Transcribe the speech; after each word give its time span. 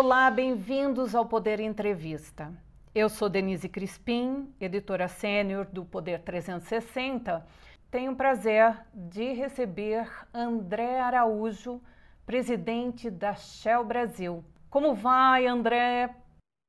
Olá, 0.00 0.30
bem-vindos 0.30 1.12
ao 1.12 1.26
Poder 1.26 1.58
Entrevista. 1.58 2.56
Eu 2.94 3.08
sou 3.08 3.28
Denise 3.28 3.68
Crispim, 3.68 4.48
editora 4.60 5.08
sênior 5.08 5.66
do 5.66 5.84
Poder 5.84 6.22
360. 6.22 7.44
Tenho 7.90 8.12
o 8.12 8.16
prazer 8.16 8.78
de 8.94 9.32
receber 9.32 10.08
André 10.32 11.00
Araújo, 11.00 11.82
presidente 12.24 13.10
da 13.10 13.34
Shell 13.34 13.84
Brasil. 13.84 14.44
Como 14.70 14.94
vai, 14.94 15.48
André? 15.48 16.14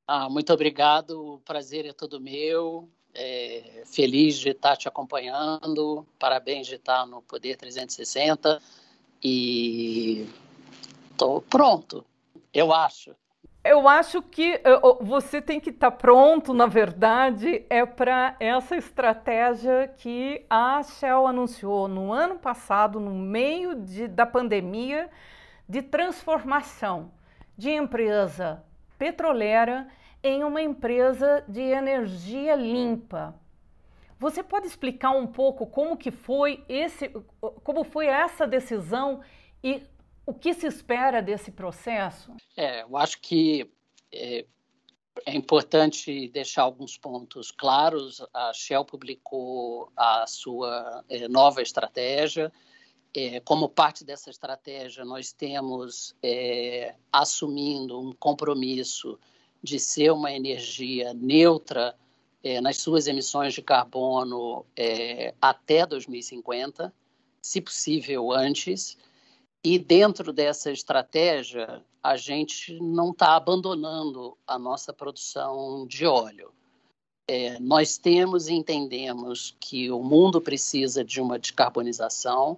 Ah, 0.07 0.27
muito 0.27 0.51
obrigado, 0.51 1.35
o 1.35 1.39
prazer 1.41 1.85
é 1.85 1.93
todo 1.93 2.19
meu. 2.19 2.89
É, 3.13 3.83
feliz 3.85 4.39
de 4.39 4.49
estar 4.49 4.75
te 4.75 4.87
acompanhando, 4.87 6.03
parabéns 6.17 6.65
de 6.65 6.75
estar 6.77 7.05
no 7.05 7.21
Poder 7.21 7.57
360 7.57 8.59
e 9.23 10.27
estou 11.11 11.43
pronto, 11.43 12.03
eu 12.53 12.73
acho. 12.73 13.15
Eu 13.63 13.87
acho 13.89 14.21
que 14.21 14.61
você 15.01 15.41
tem 15.41 15.59
que 15.59 15.69
estar 15.69 15.91
pronto, 15.91 16.53
na 16.53 16.65
verdade, 16.65 17.65
é 17.69 17.85
para 17.85 18.35
essa 18.39 18.77
estratégia 18.77 19.87
que 19.97 20.45
a 20.49 20.81
Shell 20.81 21.27
anunciou 21.27 21.87
no 21.87 22.13
ano 22.13 22.39
passado, 22.39 22.99
no 23.01 23.11
meio 23.13 23.75
de, 23.75 24.07
da 24.07 24.25
pandemia, 24.25 25.09
de 25.67 25.81
transformação 25.81 27.11
de 27.57 27.69
empresa 27.69 28.63
petroleira 28.97 29.87
em 30.23 30.43
uma 30.43 30.61
empresa 30.61 31.43
de 31.47 31.61
energia 31.61 32.55
limpa. 32.55 33.35
Você 34.17 34.41
pode 34.41 34.67
explicar 34.67 35.11
um 35.11 35.27
pouco 35.27 35.67
como 35.67 35.97
que 35.97 36.11
foi 36.11 36.63
esse, 36.67 37.09
como 37.63 37.83
foi 37.83 38.07
essa 38.07 38.47
decisão 38.47 39.21
e 39.63 39.83
o 40.29 40.33
que 40.33 40.53
se 40.53 40.67
espera 40.67 41.21
desse 41.21 41.51
processo? 41.51 42.31
É, 42.55 42.83
eu 42.83 42.95
acho 42.95 43.19
que 43.19 43.67
é, 44.13 44.45
é 45.25 45.35
importante 45.35 46.27
deixar 46.27 46.61
alguns 46.61 46.95
pontos 46.95 47.49
claros. 47.49 48.21
A 48.31 48.53
Shell 48.53 48.85
publicou 48.85 49.91
a 49.97 50.27
sua 50.27 51.03
é, 51.09 51.27
nova 51.27 51.63
estratégia. 51.63 52.51
É, 53.15 53.39
como 53.39 53.67
parte 53.67 54.03
dessa 54.03 54.29
estratégia, 54.29 55.03
nós 55.03 55.31
temos 55.31 56.15
é, 56.21 56.93
assumindo 57.11 57.99
um 57.99 58.13
compromisso 58.13 59.19
de 59.63 59.79
ser 59.79 60.11
uma 60.11 60.31
energia 60.31 61.11
neutra 61.11 61.95
é, 62.43 62.61
nas 62.61 62.77
suas 62.77 63.07
emissões 63.07 63.55
de 63.55 63.63
carbono 63.63 64.63
é, 64.77 65.33
até 65.41 65.87
2050, 65.87 66.93
se 67.41 67.59
possível 67.59 68.31
antes. 68.31 68.95
E 69.63 69.77
dentro 69.77 70.31
dessa 70.31 70.71
estratégia, 70.71 71.83
a 72.01 72.15
gente 72.15 72.79
não 72.79 73.11
está 73.11 73.35
abandonando 73.35 74.37
a 74.47 74.57
nossa 74.57 74.93
produção 74.93 75.85
de 75.85 76.05
óleo. 76.05 76.53
É, 77.27 77.59
nós 77.59 77.97
temos 77.97 78.47
e 78.47 78.53
entendemos 78.53 79.55
que 79.59 79.91
o 79.91 80.01
mundo 80.01 80.39
precisa 80.39 81.03
de 81.03 81.19
uma 81.19 81.37
descarbonização. 81.37 82.57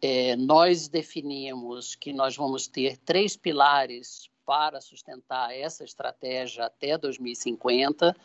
É, 0.00 0.36
nós 0.36 0.88
definimos 0.88 1.96
que 1.96 2.12
nós 2.12 2.36
vamos 2.36 2.68
ter 2.68 2.96
três 2.98 3.36
pilares 3.36 4.30
para 4.46 4.80
sustentar 4.80 5.52
essa 5.54 5.84
estratégia 5.84 6.64
até 6.64 6.96
2050. 6.96 8.16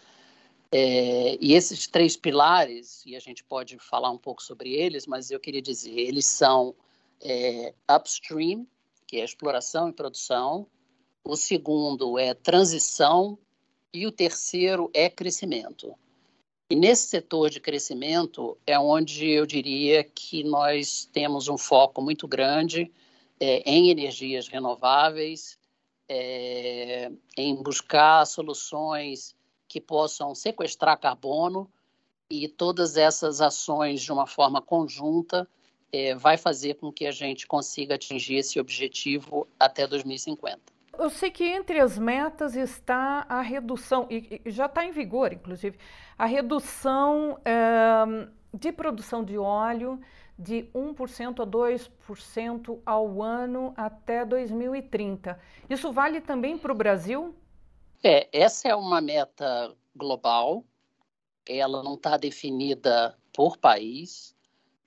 É, 0.71 1.37
e 1.41 1.53
esses 1.53 1.87
três 1.87 2.15
pilares, 2.15 3.03
e 3.05 3.15
a 3.15 3.19
gente 3.19 3.43
pode 3.43 3.79
falar 3.79 4.11
um 4.11 4.17
pouco 4.17 4.43
sobre 4.43 4.73
eles, 4.73 5.07
mas 5.07 5.31
eu 5.31 5.39
queria 5.39 5.61
dizer, 5.61 5.99
eles 5.99 6.25
são 6.25 6.75
é, 7.21 7.73
upstream, 7.89 8.67
que 9.07 9.17
é 9.17 9.23
exploração 9.23 9.89
e 9.89 9.93
produção, 9.93 10.67
o 11.23 11.35
segundo 11.35 12.19
é 12.19 12.33
transição 12.33 13.37
e 13.93 14.05
o 14.05 14.11
terceiro 14.11 14.89
é 14.93 15.09
crescimento. 15.09 15.95
E 16.69 16.75
nesse 16.75 17.07
setor 17.07 17.49
de 17.49 17.59
crescimento 17.59 18.57
é 18.65 18.77
onde 18.77 19.29
eu 19.29 19.45
diria 19.45 20.03
que 20.03 20.43
nós 20.43 21.05
temos 21.11 21.47
um 21.47 21.57
foco 21.57 22.01
muito 22.01 22.27
grande 22.27 22.91
é, 23.39 23.61
em 23.69 23.89
energias 23.89 24.47
renováveis, 24.47 25.59
é, 26.09 27.11
em 27.37 27.55
buscar 27.55 28.25
soluções 28.25 29.35
que 29.67 29.79
possam 29.79 30.33
sequestrar 30.33 30.99
carbono 30.99 31.71
e 32.29 32.47
todas 32.47 32.97
essas 32.97 33.41
ações 33.41 34.01
de 34.01 34.11
uma 34.11 34.25
forma 34.25 34.61
conjunta 34.61 35.47
é, 35.95 36.15
vai 36.15 36.37
fazer 36.37 36.75
com 36.75 36.91
que 36.91 37.05
a 37.05 37.11
gente 37.11 37.47
consiga 37.47 37.95
atingir 37.95 38.35
esse 38.35 38.59
objetivo 38.59 39.47
até 39.59 39.87
2050. 39.87 40.59
Eu 40.97 41.09
sei 41.09 41.29
que 41.29 41.43
entre 41.43 41.79
as 41.79 41.97
metas 41.97 42.55
está 42.55 43.25
a 43.27 43.41
redução, 43.41 44.07
e, 44.09 44.41
já 44.45 44.65
está 44.65 44.85
em 44.85 44.91
vigor, 44.91 45.33
inclusive, 45.33 45.77
a 46.17 46.25
redução 46.25 47.37
é, 47.43 48.27
de 48.53 48.71
produção 48.71 49.23
de 49.23 49.37
óleo 49.37 49.99
de 50.37 50.69
1% 50.73 51.41
a 51.41 51.47
2% 51.47 52.79
ao 52.85 53.21
ano 53.21 53.73
até 53.77 54.25
2030. 54.25 55.39
Isso 55.69 55.93
vale 55.93 56.19
também 56.19 56.57
para 56.57 56.71
o 56.71 56.75
Brasil? 56.75 57.33
É, 58.03 58.27
essa 58.31 58.67
é 58.67 58.75
uma 58.75 58.99
meta 58.99 59.73
global, 59.95 60.63
ela 61.47 61.81
não 61.81 61.95
está 61.95 62.17
definida 62.17 63.17
por 63.33 63.57
país, 63.57 64.34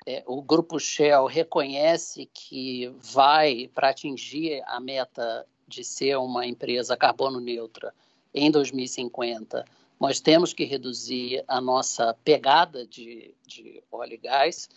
é, 0.08 0.22
o 0.26 0.40
grupo 0.40 0.80
Shell 0.80 1.26
reconhece 1.26 2.30
que 2.32 2.88
vai 3.12 3.70
para 3.74 3.90
atingir 3.90 4.62
a 4.66 4.80
meta 4.80 5.46
de 5.66 5.84
ser 5.84 6.16
uma 6.16 6.46
empresa 6.46 6.96
carbono 6.96 7.38
neutra 7.38 7.92
em 8.32 8.50
2050, 8.50 9.66
nós 10.00 10.18
temos 10.18 10.54
que 10.54 10.64
reduzir 10.64 11.44
a 11.46 11.60
nossa 11.60 12.14
pegada 12.24 12.86
de, 12.86 13.34
de 13.46 13.82
óleo 13.92 14.14
e 14.14 14.16
gás. 14.16 14.70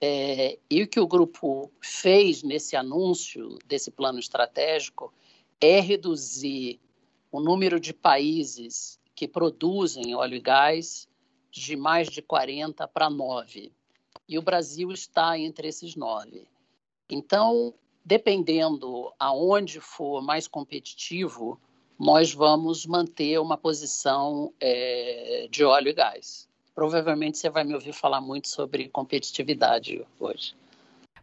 É, 0.00 0.58
e 0.70 0.82
o 0.82 0.88
que 0.88 0.98
o 0.98 1.06
grupo 1.06 1.70
fez 1.78 2.42
nesse 2.42 2.74
anúncio 2.74 3.58
desse 3.66 3.90
plano 3.90 4.18
estratégico 4.18 5.12
é 5.60 5.78
reduzir 5.78 6.80
o 7.30 7.38
número 7.38 7.78
de 7.78 7.92
países 7.92 8.98
que 9.14 9.28
produzem 9.28 10.14
óleo 10.14 10.36
e 10.36 10.40
gás 10.40 11.06
de 11.50 11.76
mais 11.76 12.08
de 12.08 12.22
40 12.22 12.88
para 12.88 13.10
9 13.10 13.70
e 14.28 14.38
o 14.38 14.42
Brasil 14.42 14.90
está 14.92 15.38
entre 15.38 15.68
esses 15.68 15.96
nove. 15.96 16.46
Então, 17.08 17.74
dependendo 18.04 19.12
aonde 19.18 19.80
for 19.80 20.22
mais 20.22 20.46
competitivo, 20.46 21.60
nós 21.98 22.32
vamos 22.32 22.86
manter 22.86 23.38
uma 23.38 23.56
posição 23.56 24.52
é, 24.60 25.46
de 25.50 25.64
óleo 25.64 25.88
e 25.88 25.92
gás. 25.92 26.48
Provavelmente 26.74 27.38
você 27.38 27.48
vai 27.48 27.62
me 27.64 27.74
ouvir 27.74 27.92
falar 27.92 28.20
muito 28.20 28.48
sobre 28.48 28.88
competitividade 28.88 30.04
hoje. 30.18 30.54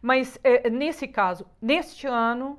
Mas 0.00 0.38
é, 0.42 0.70
nesse 0.70 1.06
caso, 1.06 1.46
neste 1.60 2.06
ano, 2.06 2.58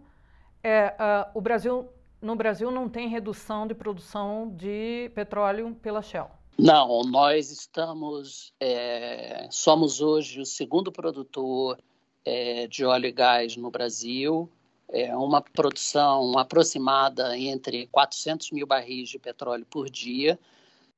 é, 0.63 0.93
o 1.33 1.41
Brasil, 1.41 1.89
no 2.21 2.35
Brasil 2.35 2.71
não 2.71 2.87
tem 2.87 3.09
redução 3.09 3.65
de 3.67 3.73
produção 3.73 4.53
de 4.55 5.11
petróleo 5.15 5.75
pela 5.81 6.01
Shell. 6.01 6.29
Não, 6.57 7.01
nós 7.03 7.51
estamos, 7.51 8.53
é, 8.59 9.47
somos 9.49 10.01
hoje 10.01 10.39
o 10.39 10.45
segundo 10.45 10.91
produtor 10.91 11.79
é, 12.23 12.67
de 12.67 12.85
óleo 12.85 13.07
e 13.07 13.11
gás 13.11 13.57
no 13.57 13.71
Brasil, 13.71 14.49
é 14.89 15.15
uma 15.17 15.41
produção 15.41 16.37
aproximada 16.37 17.35
entre 17.37 17.87
400 17.87 18.51
mil 18.51 18.67
barris 18.67 19.09
de 19.09 19.17
petróleo 19.17 19.65
por 19.65 19.89
dia. 19.89 20.39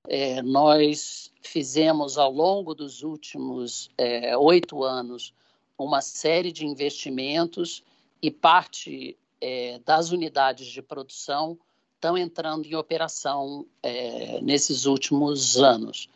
É, 0.08 0.42
nós 0.42 1.32
fizemos 1.42 2.18
ao 2.18 2.32
longo 2.32 2.76
dos 2.76 3.02
últimos 3.02 3.90
é, 3.98 4.36
oito 4.38 4.84
anos 4.84 5.34
uma 5.78 6.02
série 6.02 6.52
de 6.52 6.66
investimentos 6.66 7.82
e 8.22 8.30
parte 8.30 9.18
é, 9.40 9.80
das 9.86 10.12
unidades 10.12 10.68
de 10.68 10.82
produção 10.82 11.58
estão 12.06 12.18
entrando 12.18 12.68
em 12.68 12.76
operação 12.76 13.66
é, 13.82 14.40
nesses 14.42 14.86
últimos 14.86 15.58
anos, 15.58 16.08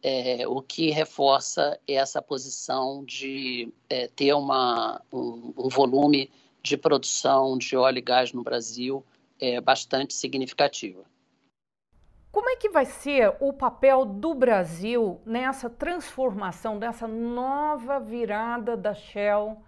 é, 0.00 0.46
o 0.46 0.62
que 0.62 0.90
reforça 0.90 1.78
essa 1.86 2.22
posição 2.22 3.04
de 3.04 3.72
é, 3.90 4.06
ter 4.06 4.32
uma, 4.34 5.02
um, 5.12 5.52
um, 5.56 5.68
volume 5.68 6.30
de 6.62 6.76
produção 6.76 7.58
de 7.58 7.76
óleo 7.76 7.98
e 7.98 8.00
gás 8.00 8.32
no 8.32 8.44
Brasil 8.44 9.04
é, 9.40 9.60
bastante 9.60 10.14
significativo. 10.14 11.04
Como 12.30 12.48
é 12.48 12.56
que 12.56 12.68
vai 12.68 12.86
ser 12.86 13.36
o 13.40 13.52
papel 13.52 14.04
do 14.04 14.34
Brasil 14.34 15.20
nessa 15.26 15.68
transformação, 15.68 16.78
dessa 16.78 17.08
nova 17.08 17.98
virada 17.98 18.76
da 18.76 18.94
Shell 18.94 19.60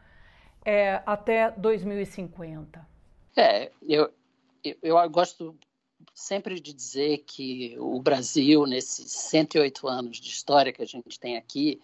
é, 0.64 1.02
até 1.04 1.50
2050? 1.50 2.86
É, 3.36 3.70
eu, 3.82 4.10
eu 4.82 5.10
gosto 5.10 5.56
sempre 6.14 6.60
de 6.60 6.72
dizer 6.72 7.24
que 7.26 7.76
o 7.78 8.00
Brasil, 8.00 8.66
nesses 8.66 9.10
108 9.10 9.88
anos 9.88 10.20
de 10.20 10.28
história 10.28 10.72
que 10.72 10.80
a 10.80 10.86
gente 10.86 11.18
tem 11.18 11.36
aqui, 11.36 11.80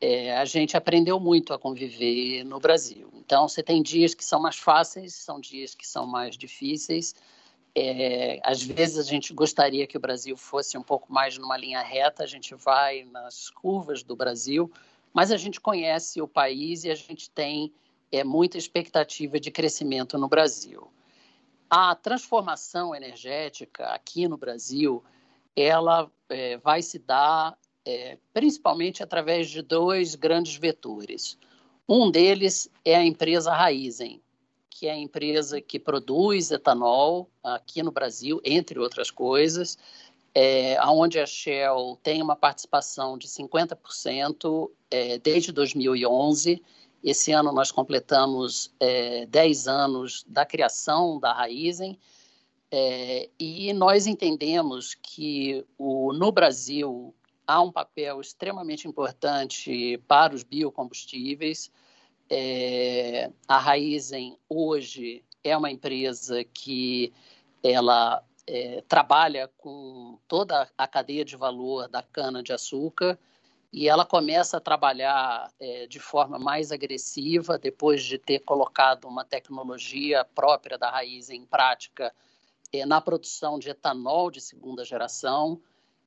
é, 0.00 0.36
a 0.36 0.44
gente 0.46 0.76
aprendeu 0.76 1.20
muito 1.20 1.52
a 1.52 1.58
conviver 1.58 2.44
no 2.44 2.58
Brasil. 2.58 3.10
Então, 3.14 3.46
você 3.46 3.62
tem 3.62 3.82
dias 3.82 4.14
que 4.14 4.24
são 4.24 4.40
mais 4.40 4.56
fáceis, 4.56 5.14
são 5.14 5.38
dias 5.38 5.74
que 5.74 5.86
são 5.86 6.06
mais 6.06 6.36
difíceis, 6.36 7.14
É, 7.76 8.38
às 8.44 8.62
vezes 8.62 8.98
a 8.98 9.02
gente 9.02 9.34
gostaria 9.34 9.84
que 9.84 9.96
o 9.96 10.00
Brasil 10.00 10.36
fosse 10.36 10.78
um 10.78 10.82
pouco 10.82 11.12
mais 11.12 11.36
numa 11.36 11.56
linha 11.56 11.82
reta, 11.82 12.22
a 12.22 12.26
gente 12.26 12.54
vai 12.54 13.02
nas 13.10 13.50
curvas 13.50 14.04
do 14.04 14.14
Brasil, 14.14 14.70
mas 15.12 15.32
a 15.32 15.36
gente 15.36 15.60
conhece 15.60 16.22
o 16.22 16.28
país 16.28 16.84
e 16.84 16.90
a 16.90 16.94
gente 16.94 17.28
tem 17.30 17.72
é, 18.12 18.22
muita 18.22 18.58
expectativa 18.58 19.40
de 19.40 19.50
crescimento 19.50 20.16
no 20.16 20.28
Brasil. 20.28 20.88
A 21.68 21.94
transformação 21.94 22.94
energética 22.94 23.86
aqui 23.86 24.28
no 24.28 24.36
Brasil, 24.36 25.02
ela 25.56 26.10
é, 26.28 26.56
vai 26.58 26.82
se 26.82 26.98
dar 26.98 27.56
é, 27.84 28.18
principalmente 28.32 29.02
através 29.02 29.50
de 29.50 29.62
dois 29.62 30.14
grandes 30.14 30.56
vetores. 30.56 31.38
Um 31.88 32.10
deles 32.10 32.70
é 32.84 32.96
a 32.96 33.04
empresa 33.04 33.52
Raizen, 33.52 34.22
que 34.70 34.86
é 34.86 34.92
a 34.92 34.96
empresa 34.96 35.60
que 35.60 35.78
produz 35.78 36.50
etanol 36.50 37.30
aqui 37.42 37.82
no 37.82 37.92
Brasil, 37.92 38.40
entre 38.44 38.78
outras 38.78 39.10
coisas, 39.10 39.78
é, 40.34 40.76
onde 40.86 41.20
a 41.20 41.26
Shell 41.26 41.98
tem 42.02 42.20
uma 42.20 42.34
participação 42.34 43.16
de 43.16 43.28
50% 43.28 44.70
é, 44.90 45.18
desde 45.18 45.52
2011. 45.52 46.60
Esse 47.04 47.32
ano 47.32 47.52
nós 47.52 47.70
completamos 47.70 48.74
é, 48.80 49.26
10 49.26 49.68
anos 49.68 50.24
da 50.26 50.46
criação 50.46 51.20
da 51.20 51.34
Raizen 51.34 51.98
é, 52.70 53.28
e 53.38 53.74
nós 53.74 54.06
entendemos 54.06 54.94
que 54.94 55.62
o, 55.76 56.14
no 56.14 56.32
Brasil 56.32 57.14
há 57.46 57.60
um 57.60 57.70
papel 57.70 58.22
extremamente 58.22 58.88
importante 58.88 59.98
para 60.08 60.34
os 60.34 60.42
biocombustíveis. 60.42 61.70
É, 62.30 63.30
a 63.46 63.58
Raizen 63.58 64.38
hoje 64.48 65.22
é 65.44 65.54
uma 65.54 65.70
empresa 65.70 66.42
que 66.42 67.12
ela 67.62 68.24
é, 68.46 68.82
trabalha 68.88 69.46
com 69.58 70.18
toda 70.26 70.70
a 70.78 70.88
cadeia 70.88 71.22
de 71.22 71.36
valor 71.36 71.86
da 71.86 72.02
cana-de-açúcar 72.02 73.18
e 73.74 73.88
ela 73.88 74.06
começa 74.06 74.58
a 74.58 74.60
trabalhar 74.60 75.52
é, 75.58 75.88
de 75.88 75.98
forma 75.98 76.38
mais 76.38 76.70
agressiva 76.70 77.58
depois 77.58 78.04
de 78.04 78.16
ter 78.16 78.38
colocado 78.38 79.08
uma 79.08 79.24
tecnologia 79.24 80.24
própria 80.32 80.78
da 80.78 80.88
raiz 80.88 81.28
em 81.28 81.44
prática 81.44 82.14
é, 82.72 82.86
na 82.86 83.00
produção 83.00 83.58
de 83.58 83.70
etanol 83.70 84.30
de 84.30 84.40
segunda 84.40 84.84
geração. 84.84 85.60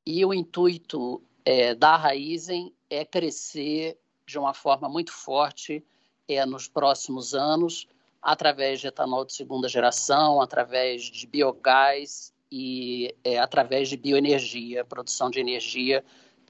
E 0.06 0.24
o 0.24 0.32
intuito 0.32 1.22
é, 1.44 1.74
da 1.74 1.94
Raizen 1.94 2.72
é 2.88 3.04
crescer 3.04 3.98
de 4.26 4.38
uma 4.38 4.54
forma 4.54 4.88
muito 4.88 5.12
forte 5.12 5.84
é, 6.26 6.46
nos 6.46 6.68
próximos 6.68 7.34
anos, 7.34 7.86
através 8.22 8.80
de 8.80 8.86
etanol 8.86 9.26
de 9.26 9.34
segunda 9.34 9.68
geração, 9.68 10.40
através 10.40 11.02
de 11.02 11.26
biogás 11.26 12.32
e 12.50 13.14
é, 13.22 13.38
através 13.38 13.90
de 13.90 13.96
bioenergia, 13.98 14.86
produção 14.86 15.28
de 15.28 15.38
energia 15.38 16.02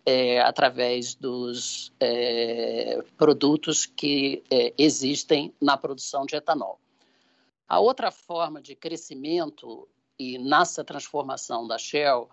é, 0.09 0.41
através 0.41 1.15
dos 1.15 1.93
é, 2.01 2.99
produtos 3.19 3.85
que 3.85 4.43
é, 4.51 4.73
existem 4.79 5.53
na 5.61 5.77
produção 5.77 6.25
de 6.25 6.35
etanol. 6.35 6.81
A 7.69 7.79
outra 7.79 8.11
forma 8.11 8.63
de 8.63 8.75
crescimento 8.75 9.87
e 10.19 10.39
nessa 10.39 10.83
transformação 10.83 11.69
da 11.69 11.77
Shell 11.77 12.27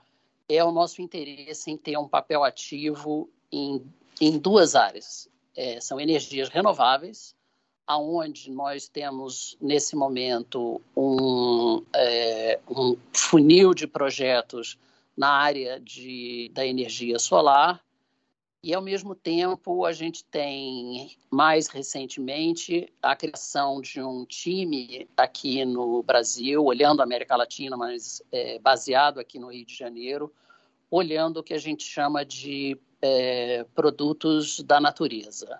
é 0.47 0.63
o 0.63 0.71
nosso 0.71 1.01
interesse 1.01 1.69
em 1.69 1.75
ter 1.75 1.97
um 1.97 2.07
papel 2.07 2.45
ativo 2.45 3.29
em, 3.51 3.83
em 4.21 4.37
duas 4.39 4.73
áreas. 4.73 5.27
É, 5.53 5.81
são 5.81 5.99
energias 5.99 6.47
renováveis, 6.47 7.35
aonde 7.85 8.49
nós 8.51 8.87
temos 8.87 9.57
nesse 9.59 9.97
momento 9.97 10.81
um, 10.95 11.83
é, 11.93 12.57
um 12.69 12.95
funil 13.11 13.73
de 13.73 13.85
projetos 13.85 14.77
na 15.15 15.29
área 15.29 15.79
de, 15.79 16.49
da 16.53 16.65
energia 16.65 17.17
solar 17.19 17.83
e, 18.65 18.73
ao 18.73 18.81
mesmo 18.81 19.13
tempo, 19.13 19.85
a 19.85 19.93
gente 19.93 20.25
tem, 20.25 21.15
mais 21.29 21.67
recentemente, 21.67 22.91
a 22.99 23.15
criação 23.15 23.79
de 23.79 24.01
um 24.01 24.25
time 24.25 25.07
aqui 25.15 25.63
no 25.63 26.01
Brasil, 26.01 26.65
olhando 26.65 26.99
a 26.99 27.03
América 27.03 27.35
Latina, 27.35 27.77
mas 27.77 28.23
é, 28.31 28.57
baseado 28.57 29.19
aqui 29.19 29.37
no 29.37 29.51
Rio 29.51 29.67
de 29.67 29.75
Janeiro, 29.75 30.33
olhando 30.89 31.37
o 31.37 31.43
que 31.43 31.53
a 31.53 31.59
gente 31.59 31.83
chama 31.83 32.25
de 32.25 32.75
é, 33.03 33.63
produtos 33.75 34.59
da 34.61 34.79
natureza. 34.79 35.59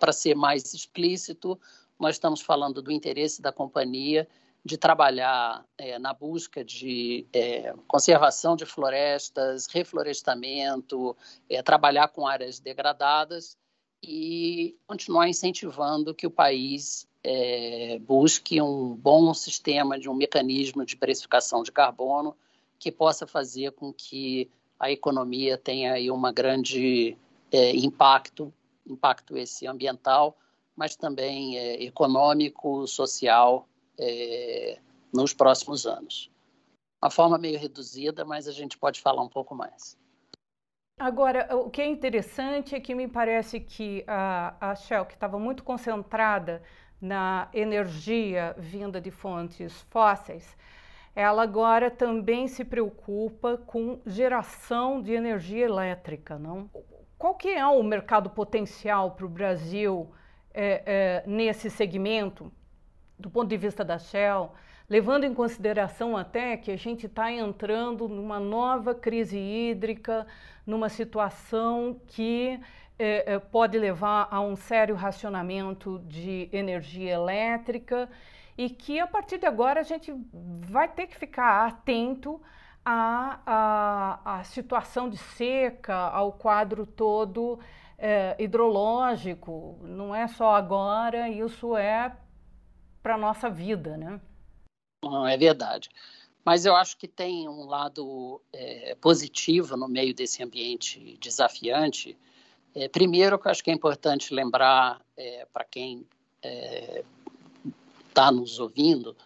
Para 0.00 0.10
ser 0.10 0.34
mais 0.34 0.72
explícito, 0.72 1.60
nós 2.00 2.14
estamos 2.14 2.40
falando 2.40 2.80
do 2.80 2.90
interesse 2.90 3.42
da 3.42 3.52
companhia 3.52 4.26
de 4.66 4.76
trabalhar 4.76 5.64
é, 5.78 5.96
na 5.96 6.12
busca 6.12 6.64
de 6.64 7.24
é, 7.32 7.72
conservação 7.86 8.56
de 8.56 8.66
florestas, 8.66 9.68
reflorestamento, 9.68 11.16
é, 11.48 11.62
trabalhar 11.62 12.08
com 12.08 12.26
áreas 12.26 12.58
degradadas 12.58 13.56
e 14.02 14.76
continuar 14.84 15.28
incentivando 15.28 16.12
que 16.12 16.26
o 16.26 16.30
país 16.30 17.06
é, 17.22 17.96
busque 18.00 18.60
um 18.60 18.96
bom 18.96 19.32
sistema 19.32 19.96
de 20.00 20.10
um 20.10 20.14
mecanismo 20.14 20.84
de 20.84 20.96
precificação 20.96 21.62
de 21.62 21.70
carbono 21.70 22.36
que 22.76 22.90
possa 22.90 23.24
fazer 23.24 23.70
com 23.70 23.92
que 23.92 24.50
a 24.80 24.90
economia 24.90 25.56
tenha 25.56 25.92
aí 25.92 26.10
uma 26.10 26.32
grande 26.32 27.16
é, 27.52 27.70
impacto, 27.76 28.52
impacto 28.84 29.38
esse 29.38 29.64
ambiental, 29.64 30.36
mas 30.74 30.96
também 30.96 31.56
é, 31.56 31.84
econômico, 31.84 32.84
social 32.88 33.68
é, 33.98 34.78
nos 35.12 35.32
próximos 35.32 35.86
anos. 35.86 36.30
Uma 37.02 37.10
forma 37.10 37.38
meio 37.38 37.58
reduzida, 37.58 38.24
mas 38.24 38.48
a 38.48 38.52
gente 38.52 38.78
pode 38.78 39.00
falar 39.00 39.22
um 39.22 39.28
pouco 39.28 39.54
mais. 39.54 39.98
Agora, 40.98 41.54
o 41.54 41.68
que 41.68 41.82
é 41.82 41.86
interessante 41.86 42.74
é 42.74 42.80
que 42.80 42.94
me 42.94 43.06
parece 43.06 43.60
que 43.60 44.02
a, 44.06 44.56
a 44.70 44.74
Shell, 44.74 45.04
que 45.04 45.12
estava 45.12 45.38
muito 45.38 45.62
concentrada 45.62 46.62
na 46.98 47.50
energia 47.52 48.54
vinda 48.58 48.98
de 48.98 49.10
fontes 49.10 49.82
fósseis, 49.90 50.56
ela 51.14 51.42
agora 51.42 51.90
também 51.90 52.48
se 52.48 52.64
preocupa 52.64 53.58
com 53.58 54.00
geração 54.06 55.02
de 55.02 55.12
energia 55.12 55.66
elétrica, 55.66 56.38
não? 56.38 56.70
Qual 57.18 57.34
que 57.34 57.48
é 57.48 57.66
o 57.66 57.82
mercado 57.82 58.30
potencial 58.30 59.12
para 59.12 59.24
o 59.24 59.28
Brasil 59.28 60.10
é, 60.52 60.82
é, 60.86 61.24
nesse 61.26 61.70
segmento? 61.70 62.52
Do 63.18 63.30
ponto 63.30 63.48
de 63.48 63.56
vista 63.56 63.84
da 63.84 63.98
Shell, 63.98 64.52
levando 64.88 65.24
em 65.24 65.34
consideração 65.34 66.16
até 66.16 66.56
que 66.56 66.70
a 66.70 66.76
gente 66.76 67.06
está 67.06 67.30
entrando 67.30 68.08
numa 68.08 68.38
nova 68.38 68.94
crise 68.94 69.38
hídrica, 69.38 70.26
numa 70.66 70.88
situação 70.88 72.00
que 72.06 72.60
é, 72.98 73.34
é, 73.34 73.38
pode 73.38 73.78
levar 73.78 74.28
a 74.30 74.40
um 74.40 74.56
sério 74.56 74.94
racionamento 74.94 75.98
de 76.06 76.48
energia 76.52 77.12
elétrica 77.14 78.08
e 78.56 78.70
que 78.70 78.98
a 78.98 79.06
partir 79.06 79.38
de 79.38 79.46
agora 79.46 79.80
a 79.80 79.82
gente 79.82 80.14
vai 80.32 80.88
ter 80.88 81.06
que 81.06 81.16
ficar 81.16 81.66
atento 81.66 82.40
à, 82.84 83.40
à, 83.44 84.38
à 84.38 84.44
situação 84.44 85.10
de 85.10 85.18
seca, 85.18 85.94
ao 85.94 86.32
quadro 86.32 86.86
todo 86.86 87.58
é, 87.98 88.34
hidrológico. 88.38 89.78
Não 89.82 90.14
é 90.14 90.26
só 90.26 90.54
agora, 90.54 91.28
isso 91.28 91.76
é 91.76 92.12
para 93.06 93.14
a 93.14 93.18
nossa 93.18 93.48
vida, 93.48 93.96
né? 93.96 94.20
É 95.30 95.36
verdade. 95.36 95.88
Mas 96.44 96.66
eu 96.66 96.74
acho 96.74 96.96
que 96.96 97.06
tem 97.06 97.48
um 97.48 97.64
lado 97.64 98.42
é, 98.52 98.96
positivo 98.96 99.76
no 99.76 99.86
meio 99.86 100.12
desse 100.12 100.42
ambiente 100.42 101.16
desafiante. 101.20 102.18
É, 102.74 102.88
primeiro, 102.88 103.38
que 103.38 103.46
eu 103.46 103.50
acho 103.52 103.62
que 103.62 103.70
é 103.70 103.74
importante 103.74 104.34
lembrar 104.34 105.00
é, 105.16 105.46
para 105.52 105.64
quem 105.64 106.04
está 108.08 108.26
é, 108.26 108.30
nos 108.32 108.58
ouvindo 108.58 109.16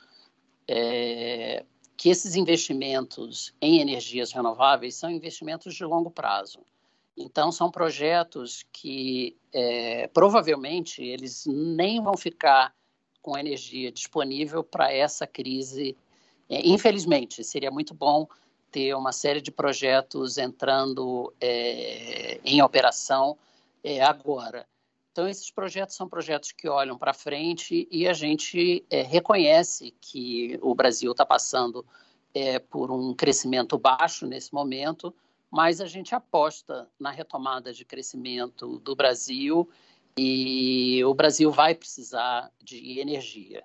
é, 0.68 1.64
que 1.96 2.10
esses 2.10 2.36
investimentos 2.36 3.54
em 3.62 3.80
energias 3.80 4.30
renováveis 4.30 4.94
são 4.94 5.10
investimentos 5.10 5.74
de 5.74 5.86
longo 5.86 6.10
prazo. 6.10 6.60
Então, 7.16 7.50
são 7.50 7.70
projetos 7.70 8.62
que 8.74 9.38
é, 9.54 10.06
provavelmente 10.08 11.02
eles 11.02 11.46
nem 11.46 11.98
vão 12.02 12.14
ficar 12.14 12.74
com 13.22 13.36
energia 13.36 13.90
disponível 13.90 14.62
para 14.62 14.92
essa 14.92 15.26
crise. 15.26 15.96
É, 16.48 16.66
infelizmente, 16.66 17.44
seria 17.44 17.70
muito 17.70 17.94
bom 17.94 18.26
ter 18.70 18.94
uma 18.94 19.12
série 19.12 19.40
de 19.40 19.50
projetos 19.50 20.38
entrando 20.38 21.32
é, 21.40 22.40
em 22.44 22.62
operação 22.62 23.36
é, 23.82 24.02
agora. 24.02 24.66
Então, 25.12 25.28
esses 25.28 25.50
projetos 25.50 25.96
são 25.96 26.08
projetos 26.08 26.52
que 26.52 26.68
olham 26.68 26.96
para 26.96 27.12
frente 27.12 27.88
e 27.90 28.06
a 28.06 28.12
gente 28.12 28.84
é, 28.88 29.02
reconhece 29.02 29.92
que 30.00 30.58
o 30.62 30.74
Brasil 30.74 31.10
está 31.10 31.26
passando 31.26 31.84
é, 32.32 32.58
por 32.60 32.92
um 32.92 33.12
crescimento 33.12 33.76
baixo 33.76 34.26
nesse 34.26 34.54
momento, 34.54 35.12
mas 35.50 35.80
a 35.80 35.86
gente 35.86 36.14
aposta 36.14 36.88
na 36.98 37.10
retomada 37.10 37.72
de 37.72 37.84
crescimento 37.84 38.78
do 38.78 38.94
Brasil 38.94 39.68
e 40.16 41.02
o 41.04 41.14
Brasil 41.14 41.50
vai 41.50 41.74
precisar 41.74 42.50
de 42.62 42.98
energia. 43.00 43.64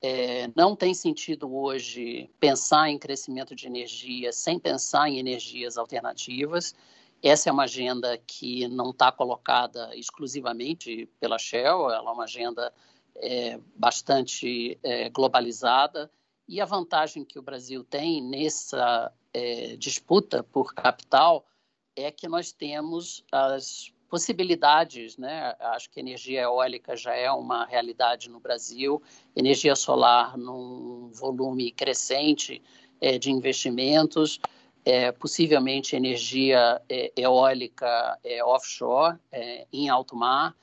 É, 0.00 0.50
não 0.56 0.74
tem 0.74 0.92
sentido 0.94 1.54
hoje 1.54 2.28
pensar 2.40 2.90
em 2.90 2.98
crescimento 2.98 3.54
de 3.54 3.66
energia 3.66 4.32
sem 4.32 4.58
pensar 4.58 5.08
em 5.08 5.18
energias 5.18 5.78
alternativas. 5.78 6.74
Essa 7.22 7.50
é 7.50 7.52
uma 7.52 7.64
agenda 7.64 8.18
que 8.18 8.66
não 8.66 8.90
está 8.90 9.12
colocada 9.12 9.94
exclusivamente 9.94 11.08
pela 11.20 11.38
Shell, 11.38 11.88
ela 11.88 12.10
é 12.10 12.12
uma 12.12 12.24
agenda 12.24 12.72
é, 13.16 13.60
bastante 13.76 14.76
é, 14.82 15.08
globalizada. 15.08 16.10
E 16.48 16.60
a 16.60 16.64
vantagem 16.64 17.24
que 17.24 17.38
o 17.38 17.42
Brasil 17.42 17.84
tem 17.84 18.20
nessa 18.20 19.12
é, 19.32 19.76
disputa 19.76 20.42
por 20.42 20.74
capital 20.74 21.46
é 21.94 22.10
que 22.10 22.26
nós 22.26 22.50
temos 22.50 23.24
as 23.30 23.92
possibilidades, 24.12 25.16
né? 25.16 25.56
Acho 25.58 25.88
que 25.88 25.98
energia 25.98 26.42
eólica 26.42 26.94
já 26.94 27.14
é 27.14 27.32
uma 27.32 27.64
realidade 27.64 28.28
no 28.28 28.38
Brasil, 28.38 29.02
energia 29.34 29.74
solar 29.74 30.36
num 30.36 31.08
volume 31.14 31.72
crescente 31.72 32.62
é, 33.00 33.16
de 33.16 33.30
investimentos, 33.30 34.38
é, 34.84 35.12
possivelmente 35.12 35.96
energia 35.96 36.78
é, 36.90 37.10
eólica 37.16 38.18
é, 38.22 38.44
offshore, 38.44 39.16
é, 39.32 39.66
em 39.72 39.88
alto 39.88 40.14
mar, 40.14 40.54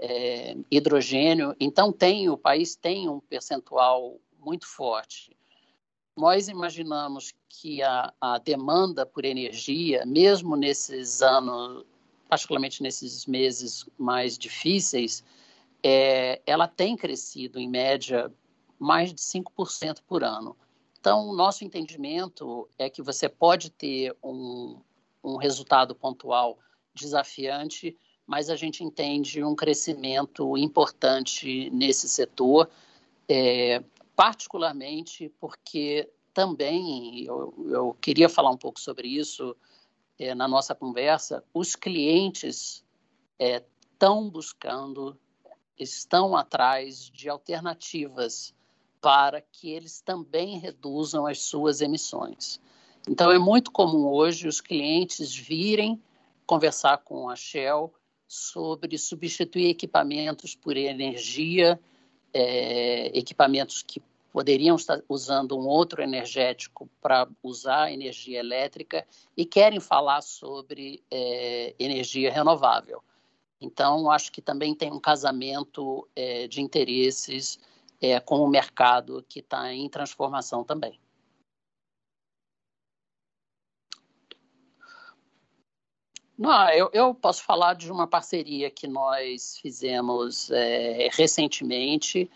é, 0.00 0.56
hidrogênio. 0.68 1.54
Então 1.60 1.92
tem 1.92 2.28
o 2.28 2.36
país 2.36 2.74
tem 2.74 3.08
um 3.08 3.20
percentual 3.20 4.18
muito 4.40 4.66
forte. 4.66 5.36
Nós 6.16 6.48
imaginamos 6.48 7.32
que 7.48 7.80
a, 7.80 8.12
a 8.20 8.38
demanda 8.38 9.06
por 9.06 9.24
energia, 9.24 10.04
mesmo 10.04 10.56
nesses 10.56 11.22
anos 11.22 11.86
particularmente 12.28 12.82
nesses 12.82 13.26
meses 13.26 13.88
mais 13.98 14.36
difíceis, 14.36 15.24
é, 15.82 16.40
ela 16.46 16.68
tem 16.68 16.96
crescido, 16.96 17.58
em 17.58 17.68
média, 17.68 18.32
mais 18.78 19.12
de 19.12 19.20
5% 19.20 20.02
por 20.06 20.22
ano. 20.22 20.56
Então, 21.00 21.28
o 21.28 21.34
nosso 21.34 21.64
entendimento 21.64 22.68
é 22.78 22.90
que 22.90 23.02
você 23.02 23.28
pode 23.28 23.70
ter 23.70 24.14
um, 24.22 24.78
um 25.22 25.36
resultado 25.36 25.94
pontual 25.94 26.58
desafiante, 26.92 27.96
mas 28.26 28.50
a 28.50 28.56
gente 28.56 28.84
entende 28.84 29.42
um 29.42 29.54
crescimento 29.54 30.56
importante 30.58 31.70
nesse 31.70 32.08
setor, 32.08 32.68
é, 33.28 33.82
particularmente 34.14 35.32
porque 35.40 36.10
também, 36.34 37.24
eu, 37.24 37.54
eu 37.70 37.96
queria 38.00 38.28
falar 38.28 38.50
um 38.50 38.56
pouco 38.56 38.78
sobre 38.78 39.08
isso, 39.08 39.56
é, 40.18 40.34
na 40.34 40.48
nossa 40.48 40.74
conversa, 40.74 41.44
os 41.54 41.76
clientes 41.76 42.84
estão 43.38 44.26
é, 44.26 44.30
buscando, 44.30 45.18
estão 45.78 46.36
atrás 46.36 47.10
de 47.10 47.28
alternativas 47.28 48.54
para 49.00 49.40
que 49.40 49.70
eles 49.70 50.00
também 50.00 50.58
reduzam 50.58 51.26
as 51.26 51.42
suas 51.42 51.80
emissões. 51.80 52.60
Então, 53.08 53.30
é 53.30 53.38
muito 53.38 53.70
comum 53.70 54.08
hoje 54.08 54.48
os 54.48 54.60
clientes 54.60 55.34
virem 55.34 56.02
conversar 56.44 56.98
com 56.98 57.28
a 57.28 57.36
Shell 57.36 57.92
sobre 58.26 58.98
substituir 58.98 59.70
equipamentos 59.70 60.54
por 60.54 60.76
energia, 60.76 61.80
é, 62.34 63.16
equipamentos 63.18 63.82
que 63.82 64.00
poderiam 64.32 64.76
estar 64.76 65.00
usando 65.08 65.58
um 65.58 65.66
outro 65.66 66.02
energético 66.02 66.88
para 67.00 67.28
usar 67.42 67.92
energia 67.92 68.38
elétrica 68.38 69.06
e 69.36 69.44
querem 69.44 69.80
falar 69.80 70.20
sobre 70.22 71.02
é, 71.10 71.74
energia 71.78 72.32
renovável. 72.32 73.02
Então, 73.60 74.10
acho 74.10 74.30
que 74.30 74.40
também 74.40 74.74
tem 74.74 74.92
um 74.92 75.00
casamento 75.00 76.08
é, 76.14 76.46
de 76.46 76.60
interesses 76.60 77.58
é, 78.00 78.20
com 78.20 78.40
o 78.40 78.48
mercado 78.48 79.24
que 79.28 79.40
está 79.40 79.72
em 79.72 79.88
transformação 79.88 80.62
também. 80.62 80.98
Não, 86.36 86.70
eu, 86.70 86.88
eu, 86.92 87.12
posso 87.12 87.42
falar 87.42 87.74
de 87.74 87.90
uma 87.90 88.06
parceria 88.06 88.70
que 88.70 88.86
nós 88.86 89.58
fizemos 89.58 90.48
recentemente 91.10 92.30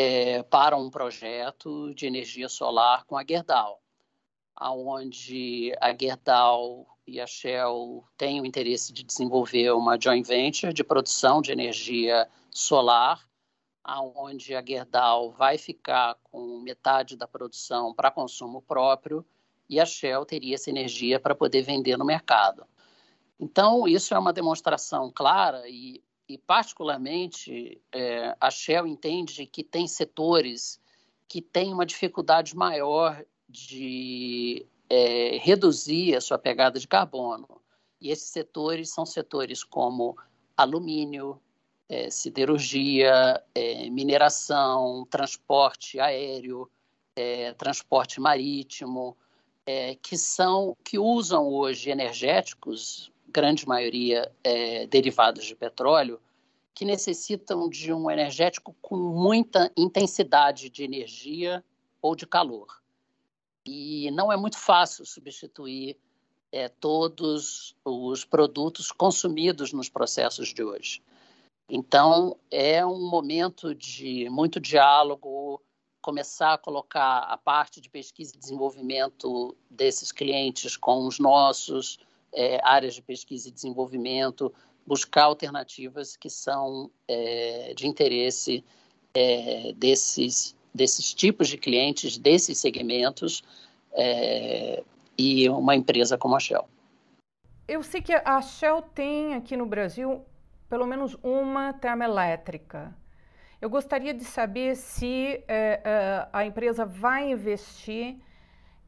é, 0.00 0.44
para 0.44 0.76
um 0.76 0.88
projeto 0.88 1.92
de 1.92 2.06
energia 2.06 2.48
solar 2.48 3.04
com 3.04 3.16
a 3.16 3.24
Gerdau, 3.28 3.82
onde 4.60 5.74
a 5.80 5.88
Gerdau 5.92 6.86
e 7.04 7.20
a 7.20 7.26
Shell 7.26 8.04
têm 8.16 8.40
o 8.40 8.46
interesse 8.46 8.92
de 8.92 9.02
desenvolver 9.02 9.72
uma 9.72 9.98
joint 10.00 10.24
venture 10.24 10.72
de 10.72 10.84
produção 10.84 11.42
de 11.42 11.50
energia 11.50 12.28
solar, 12.48 13.28
onde 14.14 14.54
a 14.54 14.64
Gerdau 14.64 15.32
vai 15.32 15.58
ficar 15.58 16.14
com 16.22 16.60
metade 16.60 17.16
da 17.16 17.26
produção 17.26 17.92
para 17.92 18.08
consumo 18.08 18.62
próprio 18.62 19.26
e 19.68 19.80
a 19.80 19.84
Shell 19.84 20.24
teria 20.24 20.54
essa 20.54 20.70
energia 20.70 21.18
para 21.18 21.34
poder 21.34 21.62
vender 21.62 21.96
no 21.96 22.04
mercado. 22.04 22.64
Então, 23.40 23.88
isso 23.88 24.14
é 24.14 24.18
uma 24.18 24.32
demonstração 24.32 25.10
clara 25.10 25.68
e 25.68 26.00
e 26.28 26.36
particularmente 26.36 27.80
é, 27.90 28.36
a 28.38 28.50
Shell 28.50 28.86
entende 28.86 29.46
que 29.46 29.64
tem 29.64 29.86
setores 29.86 30.78
que 31.26 31.40
têm 31.40 31.72
uma 31.72 31.86
dificuldade 31.86 32.54
maior 32.54 33.24
de 33.48 34.66
é, 34.90 35.38
reduzir 35.38 36.14
a 36.14 36.20
sua 36.20 36.38
pegada 36.38 36.78
de 36.78 36.86
carbono. 36.86 37.60
E 38.00 38.10
esses 38.10 38.28
setores 38.28 38.90
são 38.90 39.06
setores 39.06 39.64
como 39.64 40.16
alumínio, 40.56 41.40
é, 41.88 42.10
siderurgia, 42.10 43.42
é, 43.54 43.88
mineração, 43.90 45.06
transporte 45.10 45.98
aéreo, 45.98 46.70
é, 47.16 47.52
transporte 47.54 48.20
marítimo, 48.20 49.16
é, 49.66 49.94
que 49.96 50.16
são 50.16 50.76
que 50.84 50.98
usam 50.98 51.46
hoje 51.48 51.90
energéticos 51.90 53.10
grande 53.28 53.66
maioria 53.66 54.30
é, 54.42 54.86
derivados 54.86 55.44
de 55.44 55.54
petróleo, 55.54 56.20
que 56.74 56.84
necessitam 56.84 57.68
de 57.68 57.92
um 57.92 58.10
energético 58.10 58.74
com 58.80 58.96
muita 58.96 59.70
intensidade 59.76 60.70
de 60.70 60.84
energia 60.84 61.64
ou 62.00 62.14
de 62.14 62.26
calor. 62.26 62.80
E 63.66 64.10
não 64.12 64.32
é 64.32 64.36
muito 64.36 64.58
fácil 64.58 65.04
substituir 65.04 65.96
é, 66.50 66.68
todos 66.68 67.76
os 67.84 68.24
produtos 68.24 68.90
consumidos 68.90 69.72
nos 69.72 69.88
processos 69.88 70.54
de 70.54 70.62
hoje. 70.62 71.02
Então, 71.68 72.36
é 72.50 72.84
um 72.84 73.10
momento 73.10 73.74
de 73.74 74.30
muito 74.30 74.58
diálogo, 74.58 75.60
começar 76.00 76.54
a 76.54 76.58
colocar 76.58 77.18
a 77.18 77.36
parte 77.36 77.80
de 77.80 77.90
pesquisa 77.90 78.34
e 78.34 78.38
desenvolvimento 78.38 79.54
desses 79.68 80.10
clientes 80.10 80.76
com 80.76 81.06
os 81.06 81.18
nossos, 81.18 81.98
é, 82.32 82.60
áreas 82.62 82.94
de 82.94 83.02
pesquisa 83.02 83.48
e 83.48 83.52
desenvolvimento, 83.52 84.52
buscar 84.86 85.24
alternativas 85.24 86.16
que 86.16 86.30
são 86.30 86.90
é, 87.06 87.72
de 87.76 87.86
interesse 87.86 88.64
é, 89.14 89.72
desses, 89.76 90.56
desses 90.74 91.12
tipos 91.12 91.48
de 91.48 91.58
clientes, 91.58 92.16
desses 92.18 92.58
segmentos, 92.58 93.42
é, 93.92 94.82
e 95.16 95.48
uma 95.48 95.74
empresa 95.74 96.16
como 96.16 96.36
a 96.36 96.40
Shell. 96.40 96.68
Eu 97.66 97.82
sei 97.82 98.00
que 98.00 98.12
a 98.12 98.40
Shell 98.40 98.82
tem 98.82 99.34
aqui 99.34 99.56
no 99.56 99.66
Brasil 99.66 100.24
pelo 100.68 100.86
menos 100.86 101.16
uma 101.22 101.72
termoelétrica. 101.72 102.94
Eu 103.60 103.68
gostaria 103.68 104.14
de 104.14 104.24
saber 104.24 104.76
se 104.76 105.42
é, 105.48 105.80
é, 105.84 106.28
a 106.32 106.44
empresa 106.44 106.84
vai 106.84 107.32
investir 107.32 108.16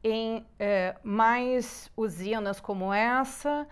em 0.03 0.45
é, 0.59 0.95
mais 1.03 1.91
usinas 1.95 2.59
como 2.59 2.93
essa 2.93 3.67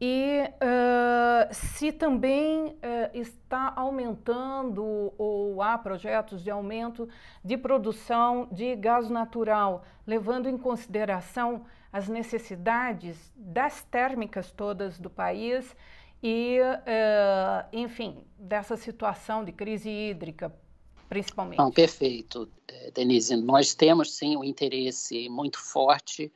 e 0.00 0.42
uh, 0.42 1.54
se 1.54 1.92
também 1.92 2.66
uh, 2.66 2.76
está 3.14 3.72
aumentando 3.76 5.12
ou 5.16 5.62
há 5.62 5.78
projetos 5.78 6.42
de 6.42 6.50
aumento 6.50 7.08
de 7.44 7.56
produção 7.56 8.48
de 8.50 8.74
gás 8.76 9.08
natural, 9.08 9.84
levando 10.06 10.48
em 10.48 10.58
consideração 10.58 11.64
as 11.92 12.08
necessidades 12.08 13.32
das 13.36 13.84
térmicas 13.84 14.50
todas 14.50 14.98
do 14.98 15.08
país 15.08 15.76
e, 16.22 16.58
uh, 16.60 17.68
enfim, 17.72 18.24
dessa 18.36 18.76
situação 18.76 19.44
de 19.44 19.52
crise 19.52 19.88
hídrica, 19.88 20.52
principalmente. 21.14 21.74
Perfeito, 21.74 22.50
é, 22.66 22.90
Denise. 22.90 23.36
Nós 23.36 23.72
temos 23.72 24.16
sim 24.16 24.36
um 24.36 24.42
interesse 24.42 25.28
muito 25.28 25.60
forte 25.60 26.32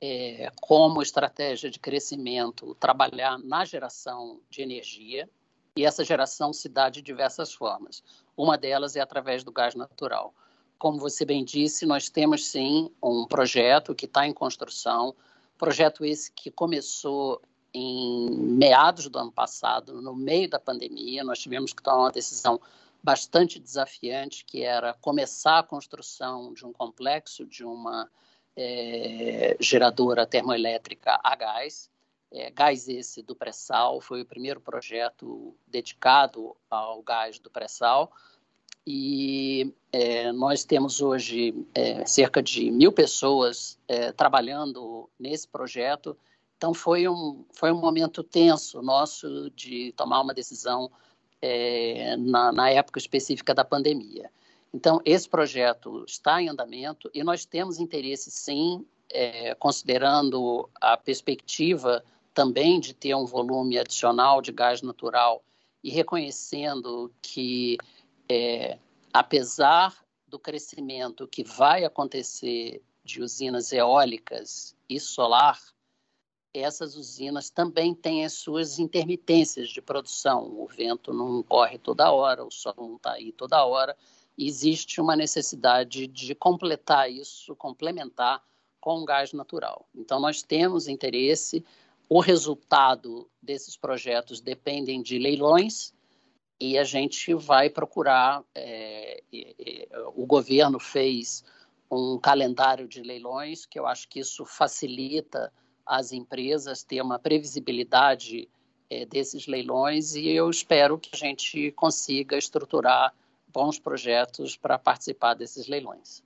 é, 0.00 0.50
como 0.60 1.02
estratégia 1.02 1.70
de 1.70 1.78
crescimento 1.78 2.74
trabalhar 2.76 3.38
na 3.38 3.64
geração 3.66 4.40
de 4.48 4.62
energia 4.62 5.28
e 5.76 5.84
essa 5.84 6.02
geração 6.02 6.52
se 6.52 6.68
dá 6.68 6.88
de 6.88 7.02
diversas 7.02 7.52
formas. 7.52 8.02
Uma 8.34 8.56
delas 8.56 8.96
é 8.96 9.00
através 9.00 9.44
do 9.44 9.52
gás 9.52 9.74
natural. 9.74 10.34
Como 10.78 10.98
você 10.98 11.24
bem 11.24 11.44
disse, 11.44 11.84
nós 11.84 12.08
temos 12.08 12.46
sim 12.46 12.90
um 13.02 13.26
projeto 13.26 13.94
que 13.94 14.06
está 14.06 14.26
em 14.26 14.32
construção, 14.32 15.14
projeto 15.58 16.04
esse 16.04 16.32
que 16.32 16.50
começou 16.50 17.40
em 17.74 18.30
meados 18.30 19.08
do 19.08 19.18
ano 19.18 19.32
passado, 19.32 20.00
no 20.02 20.14
meio 20.14 20.48
da 20.48 20.58
pandemia, 20.58 21.22
nós 21.22 21.38
tivemos 21.38 21.72
que 21.72 21.82
tomar 21.82 21.98
uma 21.98 22.12
decisão 22.12 22.60
bastante 23.02 23.58
desafiante, 23.58 24.44
que 24.44 24.62
era 24.62 24.94
começar 24.94 25.58
a 25.58 25.62
construção 25.62 26.52
de 26.54 26.64
um 26.64 26.72
complexo 26.72 27.44
de 27.44 27.64
uma 27.64 28.08
é, 28.56 29.56
geradora 29.58 30.26
termoelétrica 30.26 31.18
a 31.22 31.34
gás. 31.34 31.90
É, 32.30 32.50
gás 32.50 32.88
esse 32.88 33.22
do 33.22 33.34
pré-sal, 33.34 34.00
foi 34.00 34.22
o 34.22 34.26
primeiro 34.26 34.60
projeto 34.60 35.54
dedicado 35.66 36.56
ao 36.70 37.02
gás 37.02 37.38
do 37.38 37.50
pré-sal. 37.50 38.12
E 38.86 39.72
é, 39.92 40.32
nós 40.32 40.64
temos 40.64 41.00
hoje 41.00 41.54
é, 41.74 42.04
cerca 42.04 42.42
de 42.42 42.70
mil 42.70 42.92
pessoas 42.92 43.78
é, 43.86 44.12
trabalhando 44.12 45.08
nesse 45.18 45.46
projeto. 45.46 46.16
Então, 46.56 46.72
foi 46.72 47.08
um, 47.08 47.44
foi 47.52 47.70
um 47.72 47.80
momento 47.80 48.22
tenso 48.22 48.80
nosso 48.82 49.50
de 49.50 49.92
tomar 49.92 50.20
uma 50.20 50.34
decisão 50.34 50.90
é, 51.42 52.16
na, 52.16 52.52
na 52.52 52.70
época 52.70 52.98
específica 52.98 53.52
da 53.52 53.64
pandemia. 53.64 54.30
Então, 54.72 55.02
esse 55.04 55.28
projeto 55.28 56.04
está 56.06 56.40
em 56.40 56.48
andamento 56.48 57.10
e 57.12 57.22
nós 57.22 57.44
temos 57.44 57.78
interesse, 57.78 58.30
sim, 58.30 58.86
é, 59.10 59.54
considerando 59.56 60.70
a 60.80 60.96
perspectiva 60.96 62.02
também 62.32 62.80
de 62.80 62.94
ter 62.94 63.14
um 63.14 63.26
volume 63.26 63.78
adicional 63.78 64.40
de 64.40 64.52
gás 64.52 64.80
natural 64.80 65.44
e 65.84 65.90
reconhecendo 65.90 67.12
que, 67.20 67.76
é, 68.28 68.78
apesar 69.12 69.94
do 70.26 70.38
crescimento 70.38 71.28
que 71.28 71.44
vai 71.44 71.84
acontecer 71.84 72.80
de 73.04 73.20
usinas 73.20 73.72
eólicas 73.72 74.74
e 74.88 74.98
solar, 74.98 75.60
essas 76.54 76.96
usinas 76.96 77.50
também 77.50 77.94
têm 77.94 78.24
as 78.24 78.34
suas 78.34 78.78
intermitências 78.78 79.68
de 79.68 79.80
produção. 79.80 80.44
O 80.44 80.66
vento 80.66 81.12
não 81.12 81.42
corre 81.42 81.78
toda 81.78 82.12
hora, 82.12 82.44
o 82.44 82.50
sol 82.50 82.74
não 82.76 82.96
está 82.96 83.12
aí 83.12 83.32
toda 83.32 83.64
hora 83.64 83.96
existe 84.38 85.00
uma 85.00 85.16
necessidade 85.16 86.06
de 86.06 86.34
completar 86.34 87.10
isso, 87.10 87.54
complementar 87.56 88.42
com 88.80 89.04
gás 89.04 89.32
natural. 89.32 89.86
Então, 89.94 90.18
nós 90.18 90.42
temos 90.42 90.88
interesse, 90.88 91.64
o 92.08 92.20
resultado 92.20 93.28
desses 93.40 93.76
projetos 93.76 94.40
dependem 94.40 95.02
de 95.02 95.18
leilões 95.18 95.94
e 96.60 96.76
a 96.76 96.84
gente 96.84 97.32
vai 97.34 97.70
procurar. 97.70 98.42
É, 98.54 99.22
o 100.14 100.26
governo 100.26 100.78
fez 100.78 101.44
um 101.90 102.18
calendário 102.18 102.88
de 102.88 103.02
leilões, 103.02 103.66
que 103.66 103.78
eu 103.78 103.86
acho 103.86 104.08
que 104.08 104.20
isso 104.20 104.44
facilita 104.44 105.52
as 105.86 106.12
empresas 106.12 106.82
ter 106.82 107.00
uma 107.00 107.18
previsibilidade 107.18 108.48
é, 108.88 109.06
desses 109.06 109.46
leilões 109.46 110.14
e 110.14 110.28
eu 110.28 110.50
espero 110.50 110.98
que 110.98 111.10
a 111.12 111.16
gente 111.16 111.72
consiga 111.72 112.36
estruturar 112.36 113.14
bons 113.48 113.78
projetos 113.78 114.56
para 114.56 114.78
participar 114.78 115.34
desses 115.34 115.66
leilões. 115.66 116.22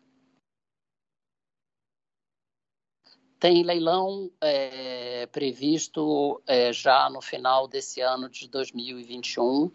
Tem 3.39 3.63
leilão 3.63 4.31
é, 4.41 5.27
previsto 5.27 6.43
é, 6.47 6.73
já 6.73 7.09
no 7.11 7.21
final 7.21 7.69
desse 7.69 8.01
ano 8.01 8.29
de 8.29 8.49
2021, 8.49 9.71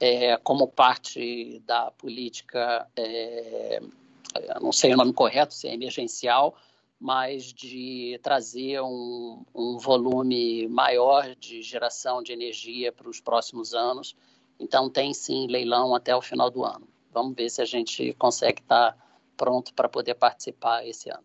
é, 0.00 0.36
como 0.38 0.66
parte 0.66 1.60
da 1.60 1.90
política, 1.92 2.88
é, 2.96 3.80
não 4.60 4.72
sei 4.72 4.94
o 4.94 4.96
nome 4.96 5.12
correto, 5.12 5.52
se 5.52 5.68
é 5.68 5.74
emergencial, 5.74 6.56
mas 7.04 7.52
de 7.52 8.18
trazer 8.22 8.80
um, 8.80 9.44
um 9.54 9.76
volume 9.76 10.66
maior 10.68 11.34
de 11.36 11.60
geração 11.60 12.22
de 12.22 12.32
energia 12.32 12.90
para 12.90 13.08
os 13.08 13.20
próximos 13.20 13.74
anos 13.74 14.16
então, 14.58 14.88
tem 14.88 15.12
sim 15.12 15.46
leilão 15.46 15.94
até 15.94 16.14
o 16.14 16.22
final 16.22 16.50
do 16.50 16.64
ano. 16.64 16.86
Vamos 17.12 17.34
ver 17.34 17.48
se 17.48 17.60
a 17.60 17.64
gente 17.64 18.12
consegue 18.14 18.60
estar 18.60 18.96
pronto 19.36 19.74
para 19.74 19.88
poder 19.88 20.14
participar 20.14 20.86
esse 20.86 21.10
ano. 21.10 21.24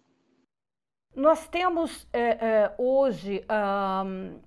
Nós 1.15 1.47
temos 1.47 2.08
é, 2.13 2.19
é, 2.21 2.75
hoje 2.77 3.43
um, 3.49 4.39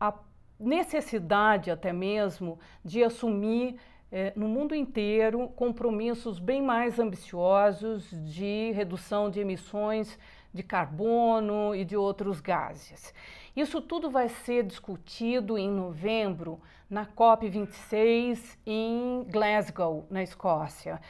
a 0.00 0.14
necessidade 0.58 1.70
até 1.70 1.92
mesmo 1.92 2.58
de 2.84 3.04
assumir 3.04 3.76
é, 4.10 4.32
no 4.34 4.48
mundo 4.48 4.74
inteiro 4.74 5.48
compromissos 5.48 6.38
bem 6.38 6.62
mais 6.62 6.98
ambiciosos 6.98 8.08
de 8.24 8.72
redução 8.72 9.28
de 9.28 9.40
emissões 9.40 10.18
de 10.56 10.62
carbono 10.62 11.74
e 11.74 11.84
de 11.84 11.96
outros 11.96 12.40
gases. 12.40 13.14
Isso 13.54 13.80
tudo 13.80 14.10
vai 14.10 14.28
ser 14.28 14.64
discutido 14.64 15.56
em 15.56 15.70
novembro 15.70 16.60
na 16.90 17.06
COP26 17.06 18.58
em 18.66 19.24
Glasgow, 19.30 20.06
na 20.10 20.22
Escócia. 20.22 21.00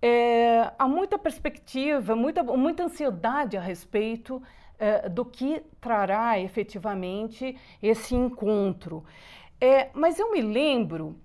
É, 0.00 0.70
há 0.78 0.86
muita 0.86 1.18
perspectiva, 1.18 2.14
muita, 2.14 2.42
muita 2.42 2.84
ansiedade 2.84 3.56
a 3.56 3.60
respeito 3.60 4.42
é, 4.78 5.08
do 5.08 5.24
que 5.24 5.62
trará 5.80 6.38
efetivamente 6.38 7.56
esse 7.82 8.14
encontro. 8.14 9.04
É, 9.60 9.90
mas 9.94 10.18
eu 10.18 10.30
me 10.30 10.42
lembro 10.42 11.16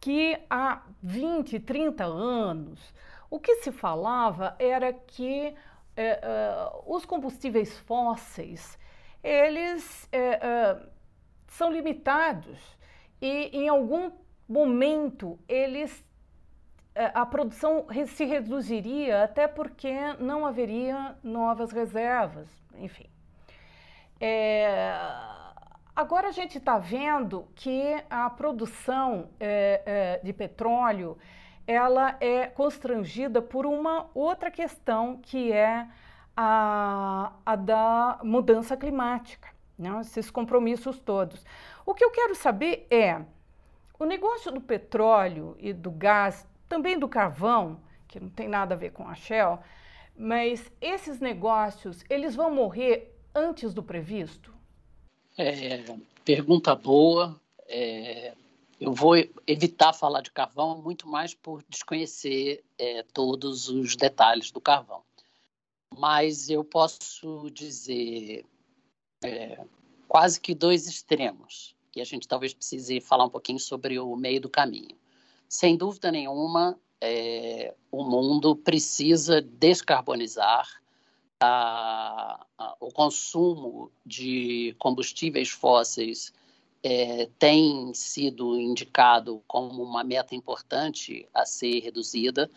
que 0.00 0.38
há 0.48 0.82
20, 1.02 1.60
30 1.60 2.04
anos, 2.04 2.94
o 3.28 3.38
que 3.38 3.56
se 3.56 3.70
falava 3.70 4.56
era 4.58 4.92
que 4.92 5.54
os 6.86 7.04
combustíveis 7.04 7.78
fósseis 7.80 8.78
eles 9.22 10.08
é, 10.10 10.18
é, 10.18 10.82
são 11.48 11.70
limitados 11.70 12.58
e 13.20 13.50
em 13.52 13.68
algum 13.68 14.10
momento 14.48 15.38
eles 15.48 16.04
é, 16.94 17.10
a 17.14 17.24
produção 17.24 17.86
se 18.06 18.24
reduziria 18.24 19.24
até 19.24 19.46
porque 19.46 19.94
não 20.18 20.44
haveria 20.44 21.16
novas 21.22 21.70
reservas, 21.70 22.48
enfim. 22.74 23.06
É, 24.20 24.92
agora 25.94 26.28
a 26.28 26.32
gente 26.32 26.58
está 26.58 26.78
vendo 26.78 27.46
que 27.54 28.02
a 28.08 28.28
produção 28.28 29.30
é, 29.38 29.82
é, 29.86 30.20
de 30.22 30.32
petróleo 30.32 31.16
ela 31.66 32.16
é 32.20 32.46
constrangida 32.46 33.40
por 33.40 33.66
uma 33.66 34.10
outra 34.14 34.50
questão 34.50 35.18
que 35.22 35.52
é 35.52 35.86
a, 36.36 37.32
a 37.44 37.56
da 37.56 38.20
mudança 38.22 38.76
climática, 38.76 39.48
né? 39.78 40.00
esses 40.00 40.30
compromissos 40.30 40.98
todos. 40.98 41.44
O 41.84 41.94
que 41.94 42.04
eu 42.04 42.10
quero 42.10 42.34
saber 42.34 42.86
é, 42.90 43.20
o 43.98 44.04
negócio 44.04 44.50
do 44.50 44.60
petróleo 44.60 45.56
e 45.58 45.72
do 45.72 45.90
gás, 45.90 46.46
também 46.68 46.98
do 46.98 47.08
carvão, 47.08 47.80
que 48.08 48.18
não 48.18 48.30
tem 48.30 48.48
nada 48.48 48.74
a 48.74 48.78
ver 48.78 48.92
com 48.92 49.08
a 49.08 49.14
Shell, 49.14 49.58
mas 50.16 50.70
esses 50.80 51.20
negócios, 51.20 52.04
eles 52.08 52.34
vão 52.34 52.50
morrer 52.50 53.14
antes 53.34 53.72
do 53.72 53.82
previsto? 53.82 54.52
É, 55.38 55.84
pergunta 56.24 56.74
boa. 56.74 57.40
É, 57.66 58.34
eu 58.80 58.92
vou 58.92 59.14
evitar 59.46 59.92
falar 59.92 60.22
de 60.22 60.32
carvão 60.32 60.80
muito 60.82 61.06
mais 61.06 61.34
por 61.34 61.62
desconhecer 61.68 62.64
é, 62.78 63.02
todos 63.12 63.68
os 63.68 63.94
detalhes 63.94 64.50
do 64.50 64.60
carvão 64.60 65.02
mas 65.98 66.48
eu 66.48 66.64
posso 66.64 67.50
dizer 67.52 68.44
é, 69.22 69.60
quase 70.08 70.40
que 70.40 70.54
dois 70.54 70.86
extremos, 70.86 71.74
e 71.94 72.00
a 72.00 72.04
gente 72.04 72.28
talvez 72.28 72.54
precise 72.54 73.00
falar 73.00 73.24
um 73.24 73.30
pouquinho 73.30 73.58
sobre 73.58 73.98
o 73.98 74.14
meio 74.16 74.40
do 74.40 74.48
caminho. 74.48 74.96
Sem 75.48 75.76
dúvida 75.76 76.12
nenhuma, 76.12 76.78
é, 77.00 77.74
o 77.90 78.04
mundo 78.04 78.54
precisa 78.54 79.42
descarbonizar 79.42 80.68
a, 81.42 82.46
a, 82.56 82.76
o 82.78 82.92
consumo 82.92 83.90
de 84.06 84.74
combustíveis 84.78 85.50
fósseis 85.50 86.32
é, 86.82 87.26
tem 87.38 87.92
sido 87.94 88.58
indicado 88.58 89.42
como 89.46 89.82
uma 89.82 90.02
meta 90.02 90.34
importante 90.34 91.28
a 91.34 91.44
ser 91.44 91.80
reduzida. 91.80 92.50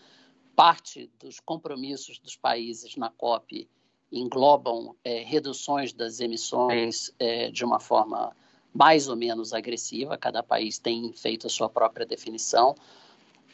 Parte 0.55 1.09
dos 1.19 1.39
compromissos 1.39 2.19
dos 2.19 2.35
países 2.35 2.95
na 2.95 3.09
COP 3.09 3.67
englobam 4.11 4.95
é, 5.03 5.23
reduções 5.23 5.91
das 5.91 6.19
emissões 6.19 7.11
é, 7.17 7.49
de 7.49 7.65
uma 7.65 7.79
forma 7.79 8.35
mais 8.73 9.07
ou 9.07 9.15
menos 9.15 9.53
agressiva, 9.53 10.17
cada 10.17 10.41
país 10.41 10.79
tem 10.79 11.13
feito 11.13 11.45
a 11.45 11.49
sua 11.49 11.69
própria 11.69 12.05
definição, 12.05 12.73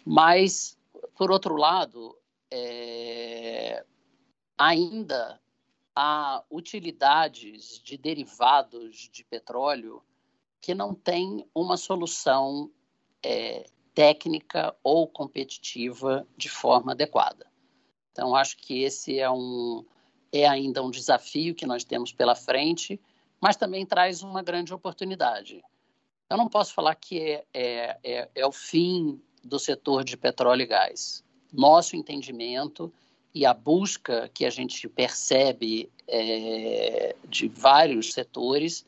mas, 0.06 0.78
por 1.16 1.30
outro 1.30 1.58
lado, 1.58 2.18
é, 2.50 3.84
ainda 4.58 5.40
há 5.94 6.44
utilidades 6.50 7.82
de 7.84 7.98
derivados 7.98 9.10
de 9.12 9.26
petróleo 9.26 10.02
que 10.62 10.74
não 10.74 10.94
têm 10.94 11.46
uma 11.54 11.78
solução 11.78 12.70
é, 13.24 13.66
técnica 13.94 14.76
ou 14.84 15.08
competitiva 15.08 16.28
de 16.38 16.50
forma 16.50 16.92
adequada. 16.92 17.48
Então, 18.12 18.36
acho 18.36 18.58
que 18.58 18.84
esse 18.84 19.20
é, 19.20 19.30
um, 19.30 19.86
é 20.32 20.48
ainda 20.48 20.84
um 20.84 20.92
desafio 20.92 21.56
que 21.56 21.66
nós 21.66 21.84
temos 21.84 22.12
pela 22.12 22.36
frente, 22.36 23.00
mas 23.42 23.56
também 23.56 23.86
traz 23.86 24.22
uma 24.22 24.44
grande 24.44 24.74
oportunidade. 24.74 25.64
Eu 26.30 26.38
não 26.38 26.48
posso 26.48 26.74
falar 26.74 26.96
que 26.96 27.20
é, 27.20 27.46
é, 27.54 27.98
é, 28.04 28.30
é 28.36 28.46
o 28.46 28.52
fim 28.52 29.22
do 29.44 29.58
setor 29.58 30.04
de 30.04 30.18
petróleo 30.18 30.64
e 30.64 30.66
gás. 30.66 31.24
Nosso 31.52 31.96
entendimento 31.96 32.94
e 33.34 33.46
a 33.46 33.54
busca 33.54 34.30
que 34.34 34.46
a 34.46 34.50
gente 34.50 34.88
percebe 34.88 35.92
é, 36.08 37.16
de 37.28 37.48
vários 37.48 38.14
setores 38.14 38.86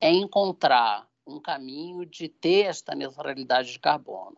é 0.00 0.10
encontrar 0.10 1.09
um 1.30 1.40
caminho 1.40 2.04
de 2.04 2.28
ter 2.28 2.66
esta 2.66 2.94
neutralidade 2.94 3.72
de 3.72 3.78
carbono. 3.78 4.36